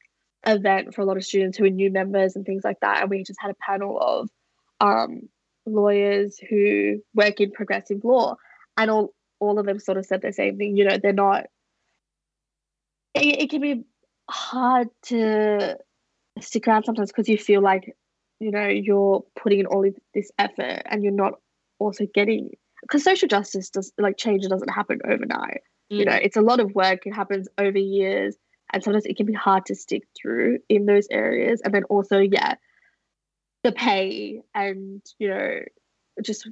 [0.46, 3.00] event for a lot of students who were new members and things like that.
[3.00, 4.28] And we just had a panel of
[4.80, 5.28] um
[5.66, 8.36] lawyers who work in progressive law,
[8.76, 10.76] and all all of them sort of said the same thing.
[10.76, 11.46] You know, they're not.
[13.14, 13.84] It, it can be
[14.30, 15.76] hard to
[16.40, 17.94] stick around sometimes because you feel like
[18.40, 21.34] you know you're putting in all this effort and you're not
[21.78, 22.50] also getting
[22.82, 25.62] because social justice does like change doesn't happen overnight.
[25.88, 26.10] You Mm.
[26.10, 28.36] know it's a lot of work it happens over years
[28.72, 31.60] and sometimes it can be hard to stick through in those areas.
[31.62, 32.54] And then also yeah
[33.62, 35.60] the pay and you know
[36.22, 36.48] just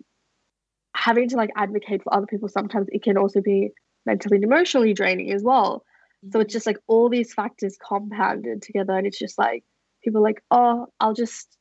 [0.94, 3.70] having to like advocate for other people sometimes it can also be
[4.06, 5.84] mentally and emotionally draining as well.
[6.32, 9.64] So it's just like all these factors compounded together, and it's just like
[10.04, 11.56] people like, oh, I'll just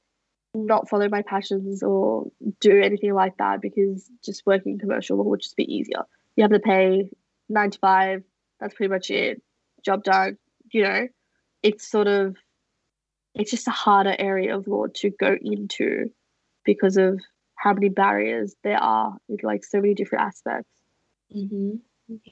[0.54, 5.56] not follow my passions or do anything like that because just working commercial would just
[5.56, 6.04] be easier.
[6.36, 7.10] You have to pay
[7.48, 8.24] nine to five.
[8.60, 9.42] That's pretty much it.
[9.86, 10.38] Job done.
[10.72, 11.08] You know,
[11.64, 12.36] it's sort of
[13.36, 16.12] it's just a harder area of law to go into
[16.66, 17.20] because of
[17.56, 20.72] how many barriers there are with like so many different aspects.
[21.32, 21.76] hmm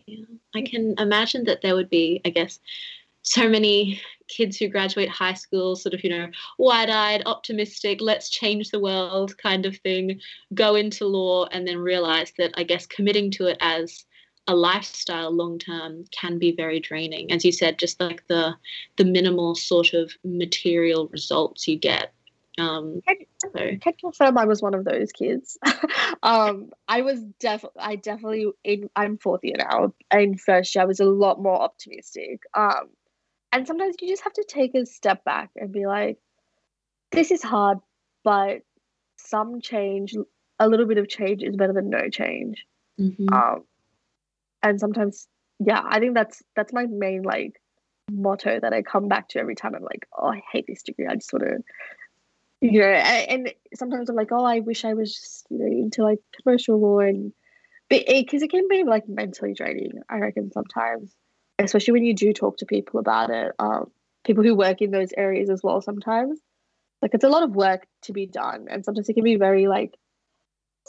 [0.08, 0.26] Yeah.
[0.56, 2.60] I can imagine that there would be, I guess,
[3.28, 8.30] so many kids who graduate high school, sort of, you know, wide eyed, optimistic, let's
[8.30, 10.20] change the world kind of thing,
[10.54, 14.06] go into law and then realize that, I guess, committing to it as
[14.48, 17.32] a lifestyle long term can be very draining.
[17.32, 18.56] As you said, just like the
[18.96, 22.14] the minimal sort of material results you get.
[22.60, 23.02] Um,
[23.40, 25.60] so, can confirm I was one of those kids.
[26.24, 29.94] um, I was definitely, I definitely, in, I'm fourth year now.
[30.12, 32.42] In first year, I was a lot more optimistic.
[32.56, 32.90] Um,
[33.52, 36.18] and sometimes you just have to take a step back and be like,
[37.12, 37.80] this is hard,
[38.24, 38.62] but
[39.18, 40.16] some change,
[40.60, 42.66] a little bit of change is better than no change.
[43.00, 43.32] mhm.
[43.32, 43.64] Um,
[44.64, 45.28] and sometimes,
[45.60, 47.62] yeah, I think that's that's my main like
[48.12, 49.76] motto that I come back to every time.
[49.76, 51.08] I'm like, oh, I hate this degree.
[51.08, 51.64] I just want to,
[52.62, 52.88] you know.
[52.88, 56.20] And, and sometimes I'm like, oh, I wish I was just you know into like
[56.42, 57.34] commercial law and,
[57.90, 60.02] because it can be like mentally draining.
[60.10, 61.16] I reckon sometimes,
[61.60, 63.54] especially when you do talk to people about it.
[63.60, 63.92] Um,
[64.26, 65.82] people who work in those areas as well.
[65.82, 66.40] Sometimes,
[67.02, 69.68] like it's a lot of work to be done, and sometimes it can be very
[69.68, 69.98] like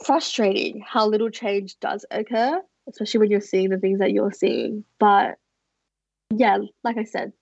[0.05, 4.85] frustrating how little change does occur, especially when you're seeing the things that you're seeing.
[4.99, 5.39] But
[6.35, 7.33] yeah, like I said,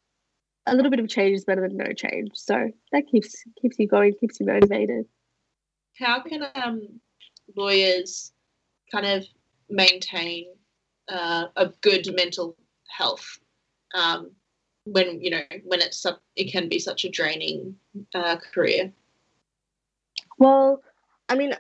[0.67, 2.31] a little bit of change is better than no change.
[2.35, 5.07] So that keeps keeps you going, keeps you motivated.
[5.99, 7.01] How can um,
[7.57, 8.33] lawyers
[8.93, 9.25] kind of
[9.69, 10.47] maintain
[11.09, 12.57] uh, a good mental
[12.89, 13.39] health
[13.95, 14.31] um,
[14.85, 16.05] when you know when it's
[16.37, 17.77] it can be such a draining
[18.15, 18.93] uh, career?
[20.39, 20.83] Well,
[21.29, 21.55] I mean,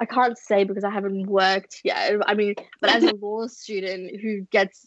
[0.00, 2.14] I can't say because I haven't worked yet.
[2.26, 4.86] I mean, but as a law student who gets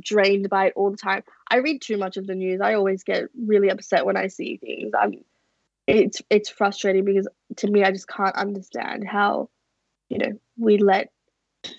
[0.00, 2.60] drained by it all the time, I read too much of the news.
[2.60, 4.92] I always get really upset when I see things.
[4.98, 5.24] I'm
[5.86, 9.48] it's it's frustrating because to me I just can't understand how
[10.08, 11.10] you know we let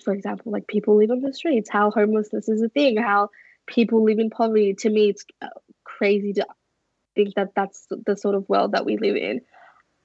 [0.04, 3.30] for example like people live on the streets how homelessness is a thing how
[3.66, 5.48] people live in poverty to me it's uh,
[5.84, 6.46] crazy to
[7.18, 9.40] think that that's the sort of world that we live in.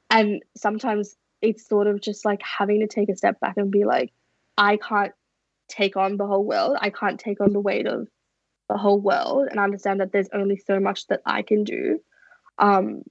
[0.10, 3.86] And sometimes it's sort of just like having to take a step back and be
[3.86, 4.12] like
[4.58, 5.14] I can't
[5.68, 8.08] take on the whole world I can't take on the weight of
[8.70, 12.00] the whole world and understand that there's only so much that I can do.
[12.58, 13.04] Um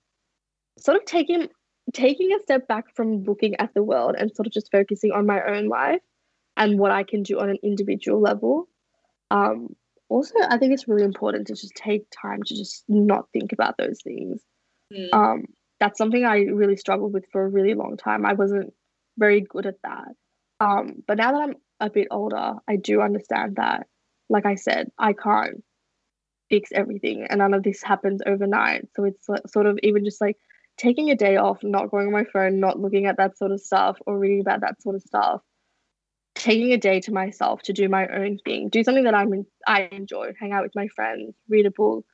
[0.79, 1.49] sort of taking
[1.93, 5.27] taking a step back from looking at the world and sort of just focusing on
[5.27, 6.01] my own life
[6.57, 8.69] and what I can do on an individual level.
[9.31, 9.75] Um,
[10.09, 13.77] also, I think it's really important to just take time to just not think about
[13.79, 14.43] those things.
[14.93, 15.09] Mm.
[15.13, 15.45] Um,
[15.81, 18.27] that's something I really struggled with for a really long time.
[18.27, 18.75] I wasn't
[19.19, 20.09] very good at that.
[20.61, 23.87] Um, but now that I'm a bit older, I do understand that,
[24.29, 25.65] like I said, I can't
[26.51, 28.87] fix everything and none of this happens overnight.
[28.95, 30.37] So it's sort of even just like
[30.77, 33.61] taking a day off, not going on my phone, not looking at that sort of
[33.61, 35.41] stuff or reading about that sort of stuff,
[36.43, 39.89] taking a day to myself to do my own thing, do something that I'm I
[39.93, 42.05] enjoy, hang out with my friends, read a book,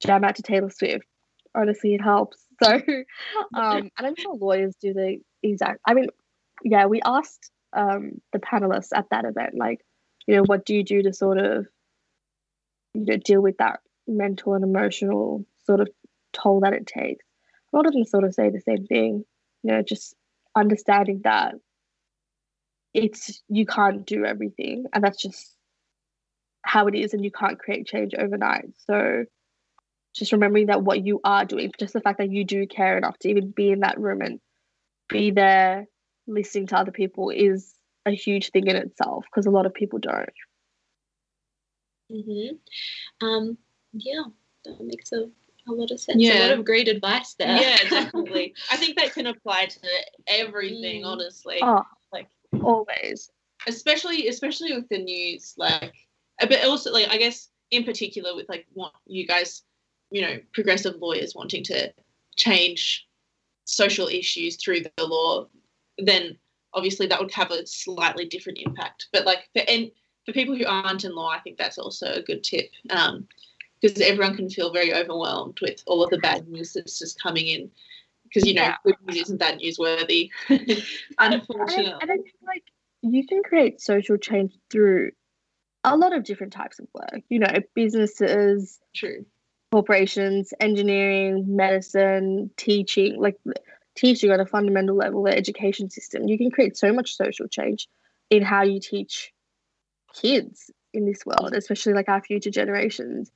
[0.00, 1.04] jam out to Taylor Swift.
[1.54, 2.38] Honestly, it helps.
[2.62, 2.74] So,
[3.54, 5.80] um, and I'm sure lawyers do the exact.
[5.86, 6.08] I mean,
[6.62, 9.80] yeah, we asked um, the panelists at that event, like,
[10.26, 11.66] you know, what do you do to sort of,
[12.92, 15.88] you know, deal with that mental and emotional sort of
[16.34, 17.24] toll that it takes
[17.72, 19.24] a lot of them sort of say the same thing,
[19.62, 20.14] you know, just
[20.56, 21.54] understanding that
[22.92, 25.54] it's you can't do everything and that's just
[26.62, 28.70] how it is and you can't create change overnight.
[28.86, 29.24] So
[30.14, 33.18] just remembering that what you are doing, just the fact that you do care enough
[33.20, 34.40] to even be in that room and
[35.08, 35.86] be there
[36.26, 37.74] listening to other people is
[38.06, 40.28] a huge thing in itself because a lot of people don't.
[42.12, 43.26] Mm-hmm.
[43.26, 43.58] Um,
[43.92, 44.24] yeah,
[44.64, 45.30] that makes a
[45.68, 46.20] a lot of sense.
[46.20, 46.38] Yeah.
[46.38, 47.56] A lot of great advice there.
[47.56, 48.54] Yeah, definitely.
[48.70, 49.80] I think that can apply to
[50.26, 51.06] everything, mm.
[51.06, 51.58] honestly.
[51.62, 51.84] Oh, like
[52.62, 53.30] always.
[53.66, 55.94] Especially especially with the news, like
[56.40, 59.62] but also like I guess in particular with like what you guys,
[60.10, 61.92] you know, progressive lawyers wanting to
[62.36, 63.06] change
[63.64, 65.46] social issues through the law,
[65.98, 66.36] then
[66.72, 69.08] obviously that would have a slightly different impact.
[69.12, 69.90] But like for and
[70.26, 72.70] for people who aren't in law, I think that's also a good tip.
[72.90, 73.26] Um,
[73.80, 77.46] because everyone can feel very overwhelmed with all of the bad news that's just coming
[77.46, 77.70] in.
[78.32, 78.76] Because you know, yeah.
[78.84, 80.30] good news isn't that newsworthy,
[81.18, 81.86] unfortunately.
[81.86, 82.64] And, and I feel like
[83.02, 85.10] you can create social change through
[85.82, 87.22] a lot of different types of work.
[87.28, 89.26] You know, businesses, true,
[89.72, 93.36] corporations, engineering, medicine, teaching, like
[93.96, 96.28] teaching on a fundamental level, the education system.
[96.28, 97.88] You can create so much social change
[98.30, 99.32] in how you teach
[100.14, 103.32] kids in this world, especially like our future generations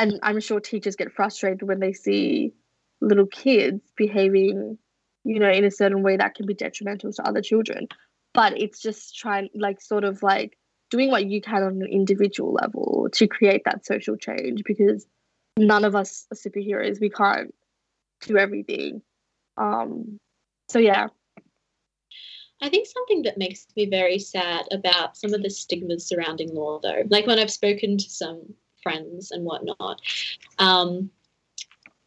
[0.00, 2.54] and I'm sure teachers get frustrated when they see
[3.00, 4.78] little kids behaving,
[5.24, 7.88] you know, in a certain way that can be detrimental to other children.
[8.32, 10.56] But it's just trying, like, sort of like
[10.90, 15.06] doing what you can on an individual level to create that social change because
[15.56, 17.00] none of us are superheroes.
[17.00, 17.54] We can't
[18.22, 19.02] do everything.
[19.56, 20.18] Um,
[20.68, 21.08] so, yeah.
[22.62, 26.78] I think something that makes me very sad about some of the stigmas surrounding law,
[26.82, 30.00] though, like when I've spoken to some friends and whatnot.
[30.58, 31.10] Um,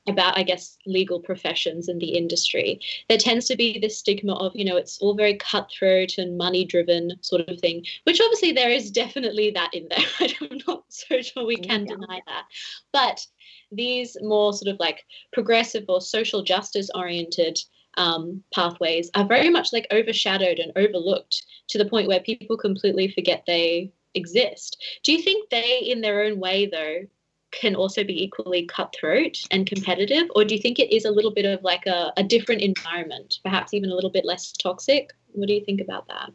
[0.08, 4.52] about i guess legal professions and the industry there tends to be this stigma of
[4.56, 8.70] you know it's all very cutthroat and money driven sort of thing which obviously there
[8.70, 11.96] is definitely that in there i'm not so sure we can yeah.
[11.96, 12.44] deny that
[12.92, 13.26] but
[13.72, 17.58] these more sort of like progressive or social justice oriented
[17.96, 23.08] um, pathways are very much like overshadowed and overlooked to the point where people completely
[23.08, 24.82] forget they exist.
[25.04, 27.08] Do you think they, in their own way, though,
[27.54, 30.30] can also be equally cutthroat and competitive?
[30.36, 33.40] Or do you think it is a little bit of like a, a different environment,
[33.44, 35.12] perhaps even a little bit less toxic?
[35.32, 36.32] What do you think about that?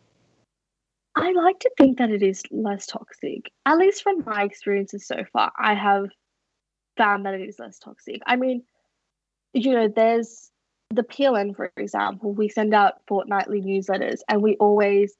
[1.16, 3.50] I like to think that it is less toxic.
[3.66, 6.06] At least from my experiences so far, I have
[6.96, 8.22] found that it is less toxic.
[8.26, 8.62] I mean,
[9.52, 10.50] you know, there's
[10.90, 15.14] the PLN, for example, we send out fortnightly newsletters and we always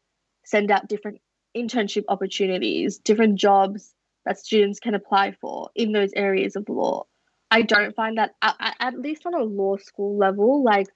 [0.45, 1.21] send out different
[1.57, 3.95] internship opportunities, different jobs
[4.29, 7.05] that students can apply for in those areas of law.
[7.51, 10.87] I don't find that, at, least on a law school level, like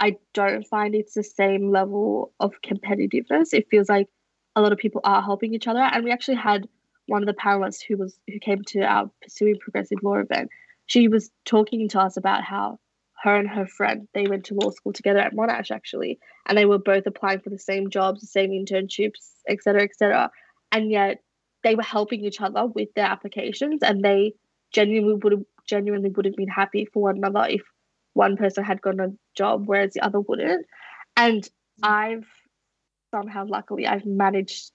[0.00, 3.54] I don't find it's the same level of competitiveness.
[3.54, 4.08] It feels like
[4.56, 5.78] a lot of people are helping each other.
[5.78, 6.66] And we actually had
[7.06, 10.50] one of the panelists who was who came to our pursuing progressive law event.
[10.86, 12.80] She was talking to us about how
[13.22, 16.18] her and her friend they went to law school together at Monash actually,
[16.48, 20.30] and they were both applying for the same jobs, the same internships, etc., etc.
[20.72, 21.18] And yet
[21.64, 24.34] they were helping each other with their applications, and they
[24.72, 27.62] genuinely would have genuinely would have been happy for one another if
[28.14, 30.66] one person had gotten a job whereas the other wouldn't.
[31.16, 31.48] And
[31.82, 32.26] I've
[33.14, 34.72] somehow, luckily, I've managed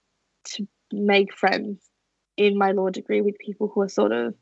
[0.56, 1.84] to make friends
[2.38, 4.36] in my law degree with people who are sort of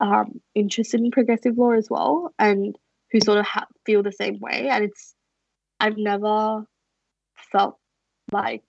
[0.00, 2.76] um, interested in progressive law as well and
[3.10, 4.68] who sort of ha- feel the same way.
[4.68, 5.14] And it's,
[5.80, 6.66] I've never
[7.52, 7.78] felt
[8.32, 8.64] like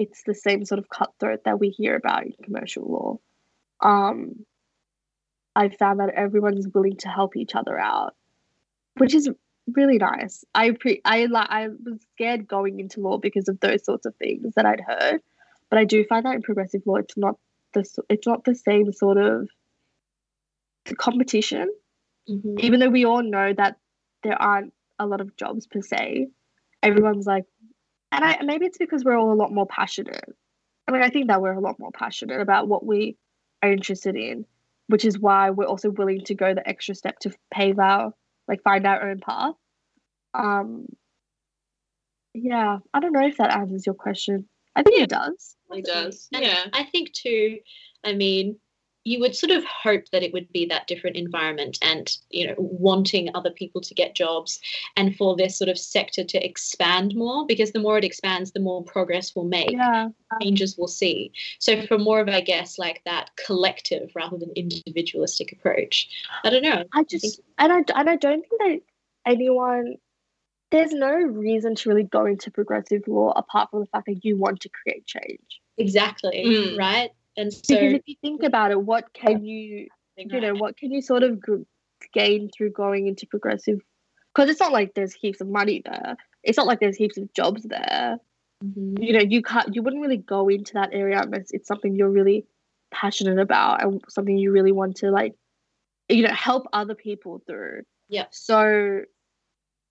[0.00, 3.86] it's the same sort of cutthroat that we hear about in commercial law.
[3.86, 4.46] Um,
[5.54, 8.14] I found that everyone's willing to help each other out,
[8.96, 9.28] which is
[9.74, 10.42] really nice.
[10.54, 14.16] I pre- I like I was scared going into law because of those sorts of
[14.16, 15.20] things that I'd heard,
[15.68, 17.36] but I do find that in progressive law, it's not
[17.74, 19.50] the it's not the same sort of
[20.96, 21.70] competition.
[22.26, 22.58] Mhm.
[22.60, 23.76] Even though we all know that
[24.22, 26.28] there aren't a lot of jobs per se,
[26.82, 27.44] everyone's like,
[28.12, 30.24] and I maybe it's because we're all a lot more passionate.
[30.88, 33.16] I mean, I think that we're a lot more passionate about what we
[33.62, 34.44] are interested in,
[34.88, 38.12] which is why we're also willing to go the extra step to pave our
[38.48, 39.54] like find our own path.
[40.34, 40.86] Um,
[42.34, 44.48] yeah, I don't know if that answers your question.
[44.74, 45.56] I think it does.
[45.70, 46.28] It does.
[46.32, 46.64] And Yeah.
[46.72, 47.58] I think too,
[48.04, 48.58] I mean,
[49.04, 52.54] you would sort of hope that it would be that different environment and, you know,
[52.58, 54.60] wanting other people to get jobs
[54.96, 58.60] and for this sort of sector to expand more because the more it expands, the
[58.60, 60.08] more progress we'll make, Yeah,
[60.42, 61.32] changes we'll see.
[61.58, 66.08] So for more of, I guess, like that collective rather than individualistic approach.
[66.44, 66.84] I don't know.
[66.92, 68.80] I just and I and I don't think that
[69.30, 69.96] anyone.
[70.70, 74.36] There's no reason to really go into progressive law apart from the fact that you
[74.36, 75.60] want to create change.
[75.78, 76.44] Exactly.
[76.46, 76.78] Mm.
[76.78, 77.10] Right.
[77.40, 80.92] And so Because if you think about it, what can you you know what can
[80.92, 81.40] you sort of
[82.12, 83.78] gain through going into progressive
[84.34, 86.16] because it's not like there's heaps of money there.
[86.42, 88.18] It's not like there's heaps of jobs there.
[88.62, 89.02] Mhm.
[89.02, 92.10] you know you can't you wouldn't really go into that area unless it's something you're
[92.10, 92.44] really
[92.90, 95.34] passionate about and something you really want to like
[96.10, 97.80] you know help other people through.
[98.10, 98.26] Yeah.
[98.30, 99.02] so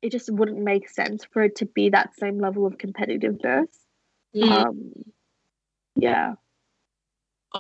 [0.04, 3.70] it just wouldn't make sense for it to be that same level of competitiveness.
[4.36, 4.52] Mm.
[4.52, 4.94] um
[5.96, 6.36] yeah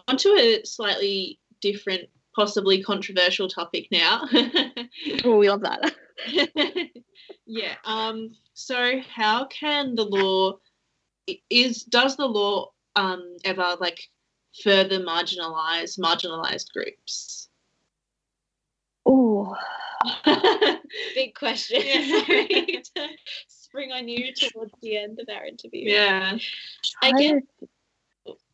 [0.07, 4.27] Onto a slightly different, possibly controversial topic now.
[5.25, 5.93] oh we love that
[7.45, 7.75] yeah.
[7.85, 8.31] Um.
[8.53, 10.57] So, how can the law
[11.49, 13.99] is does the law um ever like
[14.63, 17.49] further marginalize marginalized groups?
[19.05, 19.55] oh
[21.15, 21.81] Big question.
[21.83, 22.19] Yeah.
[22.25, 23.07] Sorry to
[23.47, 25.89] spring on you towards the end of our interview.
[25.91, 26.37] yeah.
[27.01, 27.67] I guess to-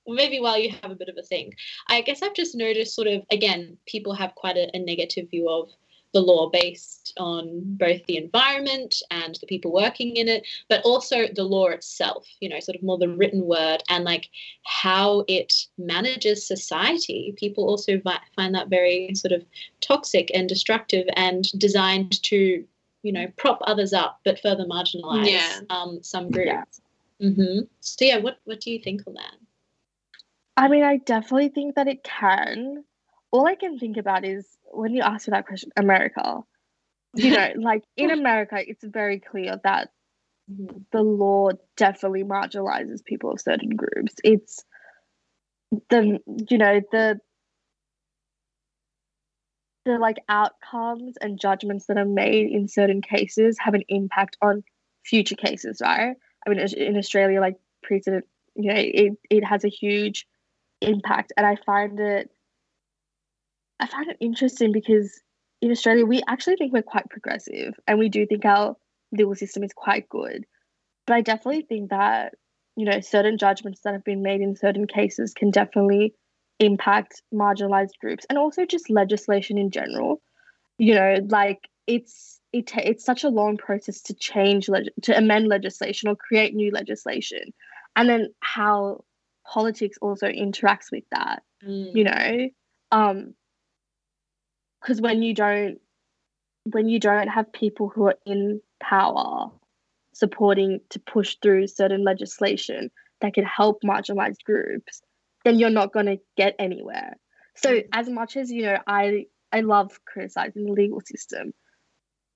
[0.08, 1.56] maybe while you have a bit of a think,
[1.88, 5.50] I guess I've just noticed sort of again, people have quite a, a negative view
[5.50, 5.70] of
[6.14, 11.28] the law based on both the environment and the people working in it, but also
[11.36, 14.30] the law itself, you know, sort of more the written word and like
[14.64, 17.34] how it manages society.
[17.38, 19.44] People also vi- find that very sort of
[19.82, 22.64] toxic and destructive and designed to,
[23.04, 25.60] you know, prop others up but further marginalize Yeah.
[25.70, 26.80] um, some groups.
[27.20, 27.30] Yeah.
[27.32, 29.36] hmm So yeah, what what do you think on that?
[30.58, 32.84] I mean, I definitely think that it can.
[33.32, 36.42] All I can think about is when you ask me that question, America.
[37.16, 39.90] You know, like in America, it's very clear that
[40.92, 44.14] the law definitely marginalizes people of certain groups.
[44.24, 44.64] It's
[45.90, 47.20] the you know the
[49.86, 54.64] the like outcomes and judgments that are made in certain cases have an impact on
[55.04, 56.16] future cases, right?
[56.46, 58.26] I mean, in Australia, like precedent,
[58.56, 60.26] you know, it it has a huge
[60.82, 62.30] impact, and I find it
[63.80, 65.22] I find it interesting because
[65.62, 68.76] in Australia we actually think we're quite progressive, and we do think our
[69.12, 70.46] legal system is quite good.
[71.08, 72.34] But I definitely think that,
[72.76, 76.16] you know, certain judgments that have been made in certain cases can definitely
[76.60, 80.22] impact marginalized groups and also just legislation in general.
[80.78, 85.18] You know, like it's it ta- it's such a long process to change leg- to
[85.18, 87.54] amend legislation or create new legislation,
[87.96, 89.04] and then how
[89.46, 91.44] politics also interacts with that.
[91.66, 91.96] Mm.
[91.96, 92.50] You know,
[92.92, 93.34] um,
[94.82, 95.80] because when you don't
[96.72, 99.52] when you don't have people who are in power
[100.14, 102.90] supporting to push through certain legislation
[103.22, 105.02] that could help marginalized groups,
[105.44, 107.18] then you're not going to get anywhere.
[107.56, 107.88] So Mm.
[107.94, 111.54] as much as you know, I I love criticizing the legal system.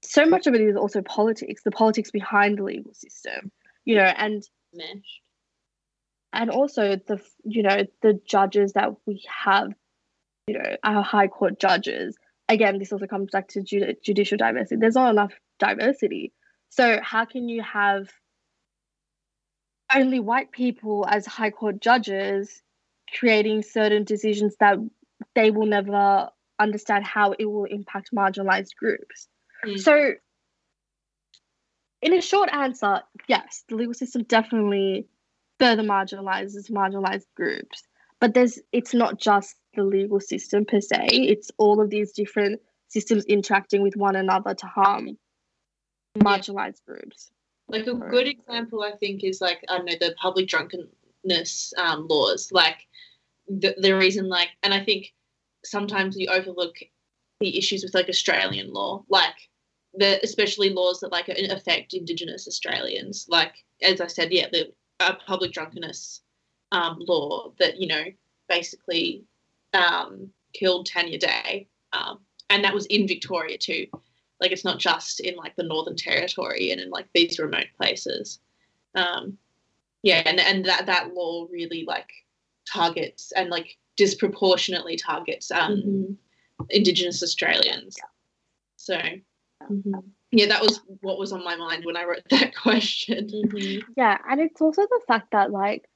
[0.02, 3.52] So much of it is also politics, the politics behind the legal system,
[3.84, 4.42] you know, and
[4.74, 5.22] meshed.
[6.34, 9.70] And also the you know the judges that we have,
[10.48, 12.16] you know, our high court judges.
[12.48, 14.80] Again, this also comes back to judi- judicial diversity.
[14.80, 16.34] There's not enough diversity.
[16.70, 18.10] So how can you have
[19.94, 22.62] only white people as high court judges
[23.18, 24.78] creating certain decisions that
[25.36, 29.28] they will never understand how it will impact marginalized groups?
[29.66, 29.80] Mm.
[29.80, 30.12] So,
[32.02, 35.08] in a short answer, yes, the legal system definitely
[35.60, 37.84] further marginalizes marginalized groups.
[38.20, 42.62] But there's it's not just the legal system per se, it's all of these different
[42.88, 45.18] systems interacting with one another to harm
[46.18, 47.32] marginalized groups.
[47.68, 52.08] Like a good example, I think, is like I don't know the public drunkenness um,
[52.08, 52.52] laws.
[52.52, 52.88] Like
[53.48, 55.14] the the reason, like, and I think
[55.64, 56.76] sometimes you overlook
[57.40, 59.36] the issues with like Australian law, like
[59.94, 63.28] the especially laws that like affect Indigenous Australians.
[63.30, 66.22] Like as I said, yeah, the uh, public drunkenness
[66.72, 68.04] um, law that you know
[68.48, 69.24] basically
[69.74, 72.20] um, killed Tanya Day, um,
[72.50, 73.88] and that was in Victoria too.
[74.40, 78.40] Like it's not just in like the Northern Territory and in like these remote places.
[78.96, 79.38] Um,
[80.02, 82.10] yeah, and and that that law really like
[82.72, 86.18] targets and like disproportionately targets um, Mhm.
[86.70, 87.98] Indigenous Australians.
[88.78, 88.98] So
[89.70, 90.04] Mhm.
[90.32, 93.30] Yeah, that was what was on my mind when I wrote that question.
[93.30, 93.84] Mhm.
[93.98, 95.88] Yeah, and it's also the fact that like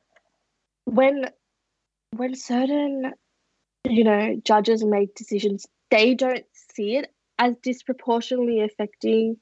[0.86, 1.29] when
[2.11, 3.13] when certain
[3.88, 9.38] you know judges make decisions, they don't see it as disproportionately affecting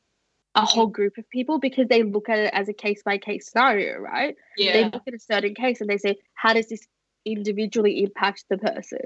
[0.56, 3.50] a whole group of people because they look at it as a case by case
[3.50, 4.36] scenario, right?
[4.58, 4.74] yeah.
[4.74, 6.86] They look at a certain case and they say, how does this
[7.26, 9.00] individually impact the person?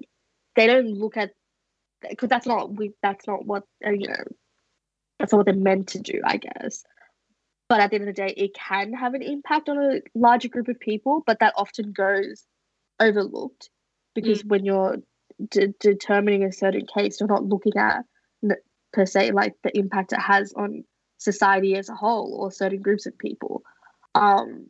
[0.56, 1.32] They don't look at
[2.10, 4.24] because that's not we that's not what uh, you know
[5.20, 6.84] that's not what they're meant to do, I guess.
[7.68, 10.50] But at the end of the day, it can have an impact on a larger
[10.50, 12.46] group of people, but that often goes
[13.00, 13.70] overlooked
[14.14, 14.98] because when you're
[15.50, 18.06] de- determining a certain case, you're not looking at
[18.94, 20.84] per se like the impact it has on
[21.18, 23.62] society as a whole or certain groups of people.
[24.16, 24.68] Um,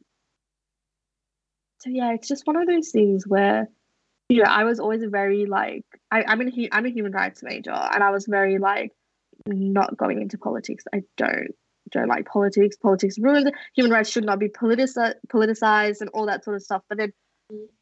[1.79, 3.69] so yeah, it's just one of those things where
[4.29, 7.43] you know I was always a very like I, I'm hu- I'm a human rights
[7.43, 8.91] major and I was very like
[9.47, 10.83] not going into politics.
[10.93, 11.51] I don't
[11.91, 12.75] don't like politics.
[12.77, 13.51] Politics ruined.
[13.75, 16.81] Human rights should not be politici- politicized and all that sort of stuff.
[16.89, 17.13] But then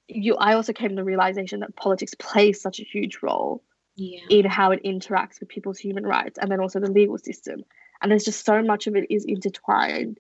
[0.07, 3.64] you, I also came to the realization that politics plays such a huge role
[3.95, 4.20] Yeah.
[4.30, 7.64] in how it interacts with people's human rights and then also the legal system.
[8.01, 10.20] And there's just so much of it is intertwined.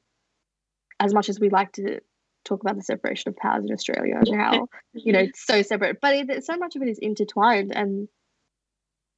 [0.99, 1.99] As much as we like to
[2.45, 5.99] talk about the separation of powers in Australia and how you know it's so separate,
[6.01, 7.75] but it, so much of it is intertwined.
[7.75, 8.07] And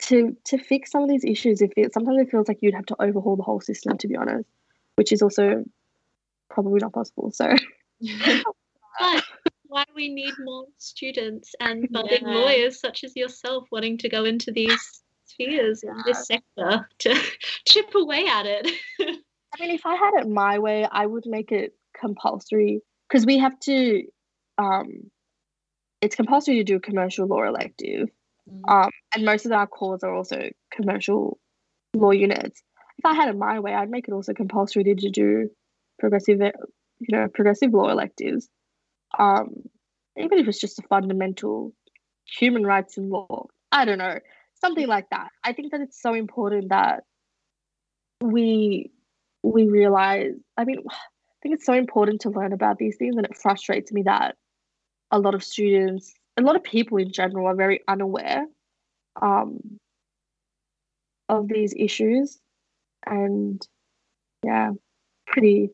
[0.04, 2.86] to to fix some of these issues, if it sometimes it feels like you'd have
[2.88, 4.48] to overhaul the whole system, to be honest,
[4.96, 5.64] which is also
[6.50, 7.32] probably not possible.
[7.32, 7.54] So
[9.00, 9.24] But
[9.68, 12.36] why we need more students and budding Yeah.
[12.36, 17.16] lawyers such as yourself wanting to go into these spheres in this sector to
[17.68, 18.72] chip away at it.
[19.00, 23.38] I mean, if I had it my way, I would make it compulsory because we
[23.40, 24.04] have to.
[24.58, 25.12] Um,
[26.02, 28.10] it's compulsory to do a commercial law elective,
[28.68, 31.40] um, and most of our calls are also commercial
[31.94, 32.62] law units.
[32.98, 35.50] If I had it my way, I'd make it also compulsory to, do
[36.00, 38.48] progressive, you know, progressive law electives.
[39.18, 39.64] Um,
[40.18, 41.74] even if it's just a fundamental
[42.26, 44.20] human rights in law, I don't know,
[44.62, 45.30] something like that.
[45.44, 47.04] I think that it's so important that
[48.22, 48.92] we
[49.44, 50.34] we realize.
[50.58, 53.92] I mean, I think it's so important to learn about these things, and it frustrates
[53.92, 54.36] me that
[55.12, 58.46] a lot of students, a lot of people in general, are very unaware
[59.22, 59.80] um,
[61.30, 62.40] of these issues,
[63.06, 63.66] and
[64.44, 64.72] yeah,
[65.28, 65.70] pretty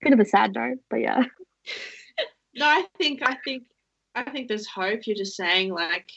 [0.00, 1.24] bit of a sad note, but yeah.
[2.58, 3.64] No, I think I think
[4.14, 5.06] I think there's hope.
[5.06, 6.10] You're just saying like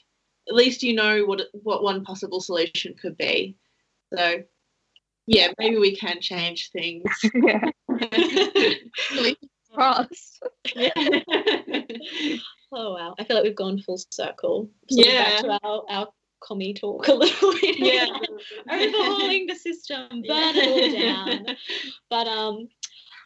[0.48, 3.58] at least you know what what one possible solution could be.
[4.14, 4.44] So
[5.28, 7.04] yeah, maybe we can change things.
[7.34, 7.70] yeah.
[9.74, 10.44] Crossed.
[12.72, 13.16] Oh wow!
[13.18, 14.70] I feel like we've gone full circle.
[14.90, 15.42] Sort of back Yeah.
[15.42, 16.08] to our our
[16.42, 17.80] commie talk a little bit.
[17.80, 18.06] yeah.
[18.72, 21.56] overhauling the system, burn it all down.
[22.10, 22.70] But um,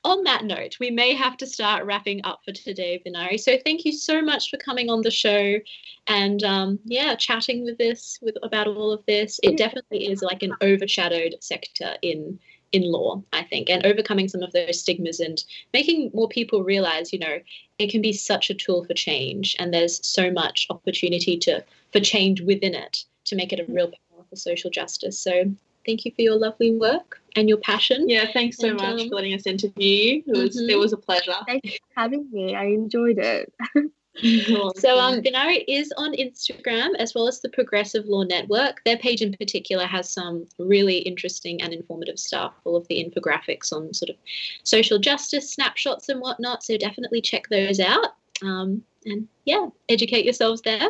[0.05, 3.39] on that note, we may have to start wrapping up for today, Vinari.
[3.39, 5.59] So thank you so much for coming on the show
[6.07, 9.39] and um, yeah, chatting with this with about all of this.
[9.43, 12.39] It definitely is like an overshadowed sector in
[12.73, 15.41] in law, I think, and overcoming some of those stigmas and
[15.73, 17.37] making more people realize, you know,
[17.77, 21.63] it can be such a tool for change, and there's so much opportunity to
[21.93, 25.17] for change within it to make it a real power for social justice.
[25.19, 25.45] So
[25.85, 28.09] thank you for your lovely work and your passion.
[28.09, 30.23] Yeah, thanks so And, much um, for letting us interview you.
[30.27, 30.69] It was Mhm.
[30.69, 31.35] it was a pleasure.
[31.45, 32.55] Thanks for having me.
[32.55, 33.53] I enjoyed it.
[34.75, 38.81] So um, Binari is on Instagram as well as the Progressive Law Network.
[38.85, 43.73] Their page in particular has some really interesting and informative stuff, all of the infographics
[43.73, 44.15] on sort of
[44.63, 46.63] social justice snapshots and whatnot.
[46.63, 48.13] So definitely check those out.
[48.41, 50.89] Um, and yeah, educate yourselves there.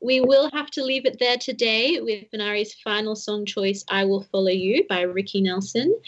[0.00, 4.22] we will have to leave it there today with Benari's final song choice, I Will
[4.22, 5.98] Follow You by Ricky Nelson.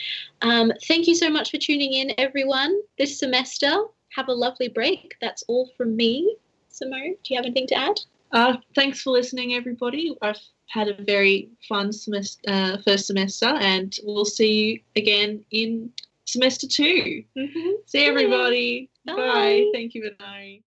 [0.43, 3.75] Um, thank you so much for tuning in, everyone, this semester.
[4.19, 5.15] Have a lovely break.
[5.21, 6.35] That's all from me.
[6.71, 8.01] Simone, do you have anything to add?
[8.33, 10.13] Uh, thanks for listening, everybody.
[10.21, 15.93] I've had a very fun semester, uh, first semester, and we'll see you again in
[16.25, 17.69] semester 2 Mm-hmm.
[17.87, 18.91] See everybody.
[19.07, 19.15] Bye.
[19.15, 19.71] Bye.
[19.73, 20.65] Thank you, Benari.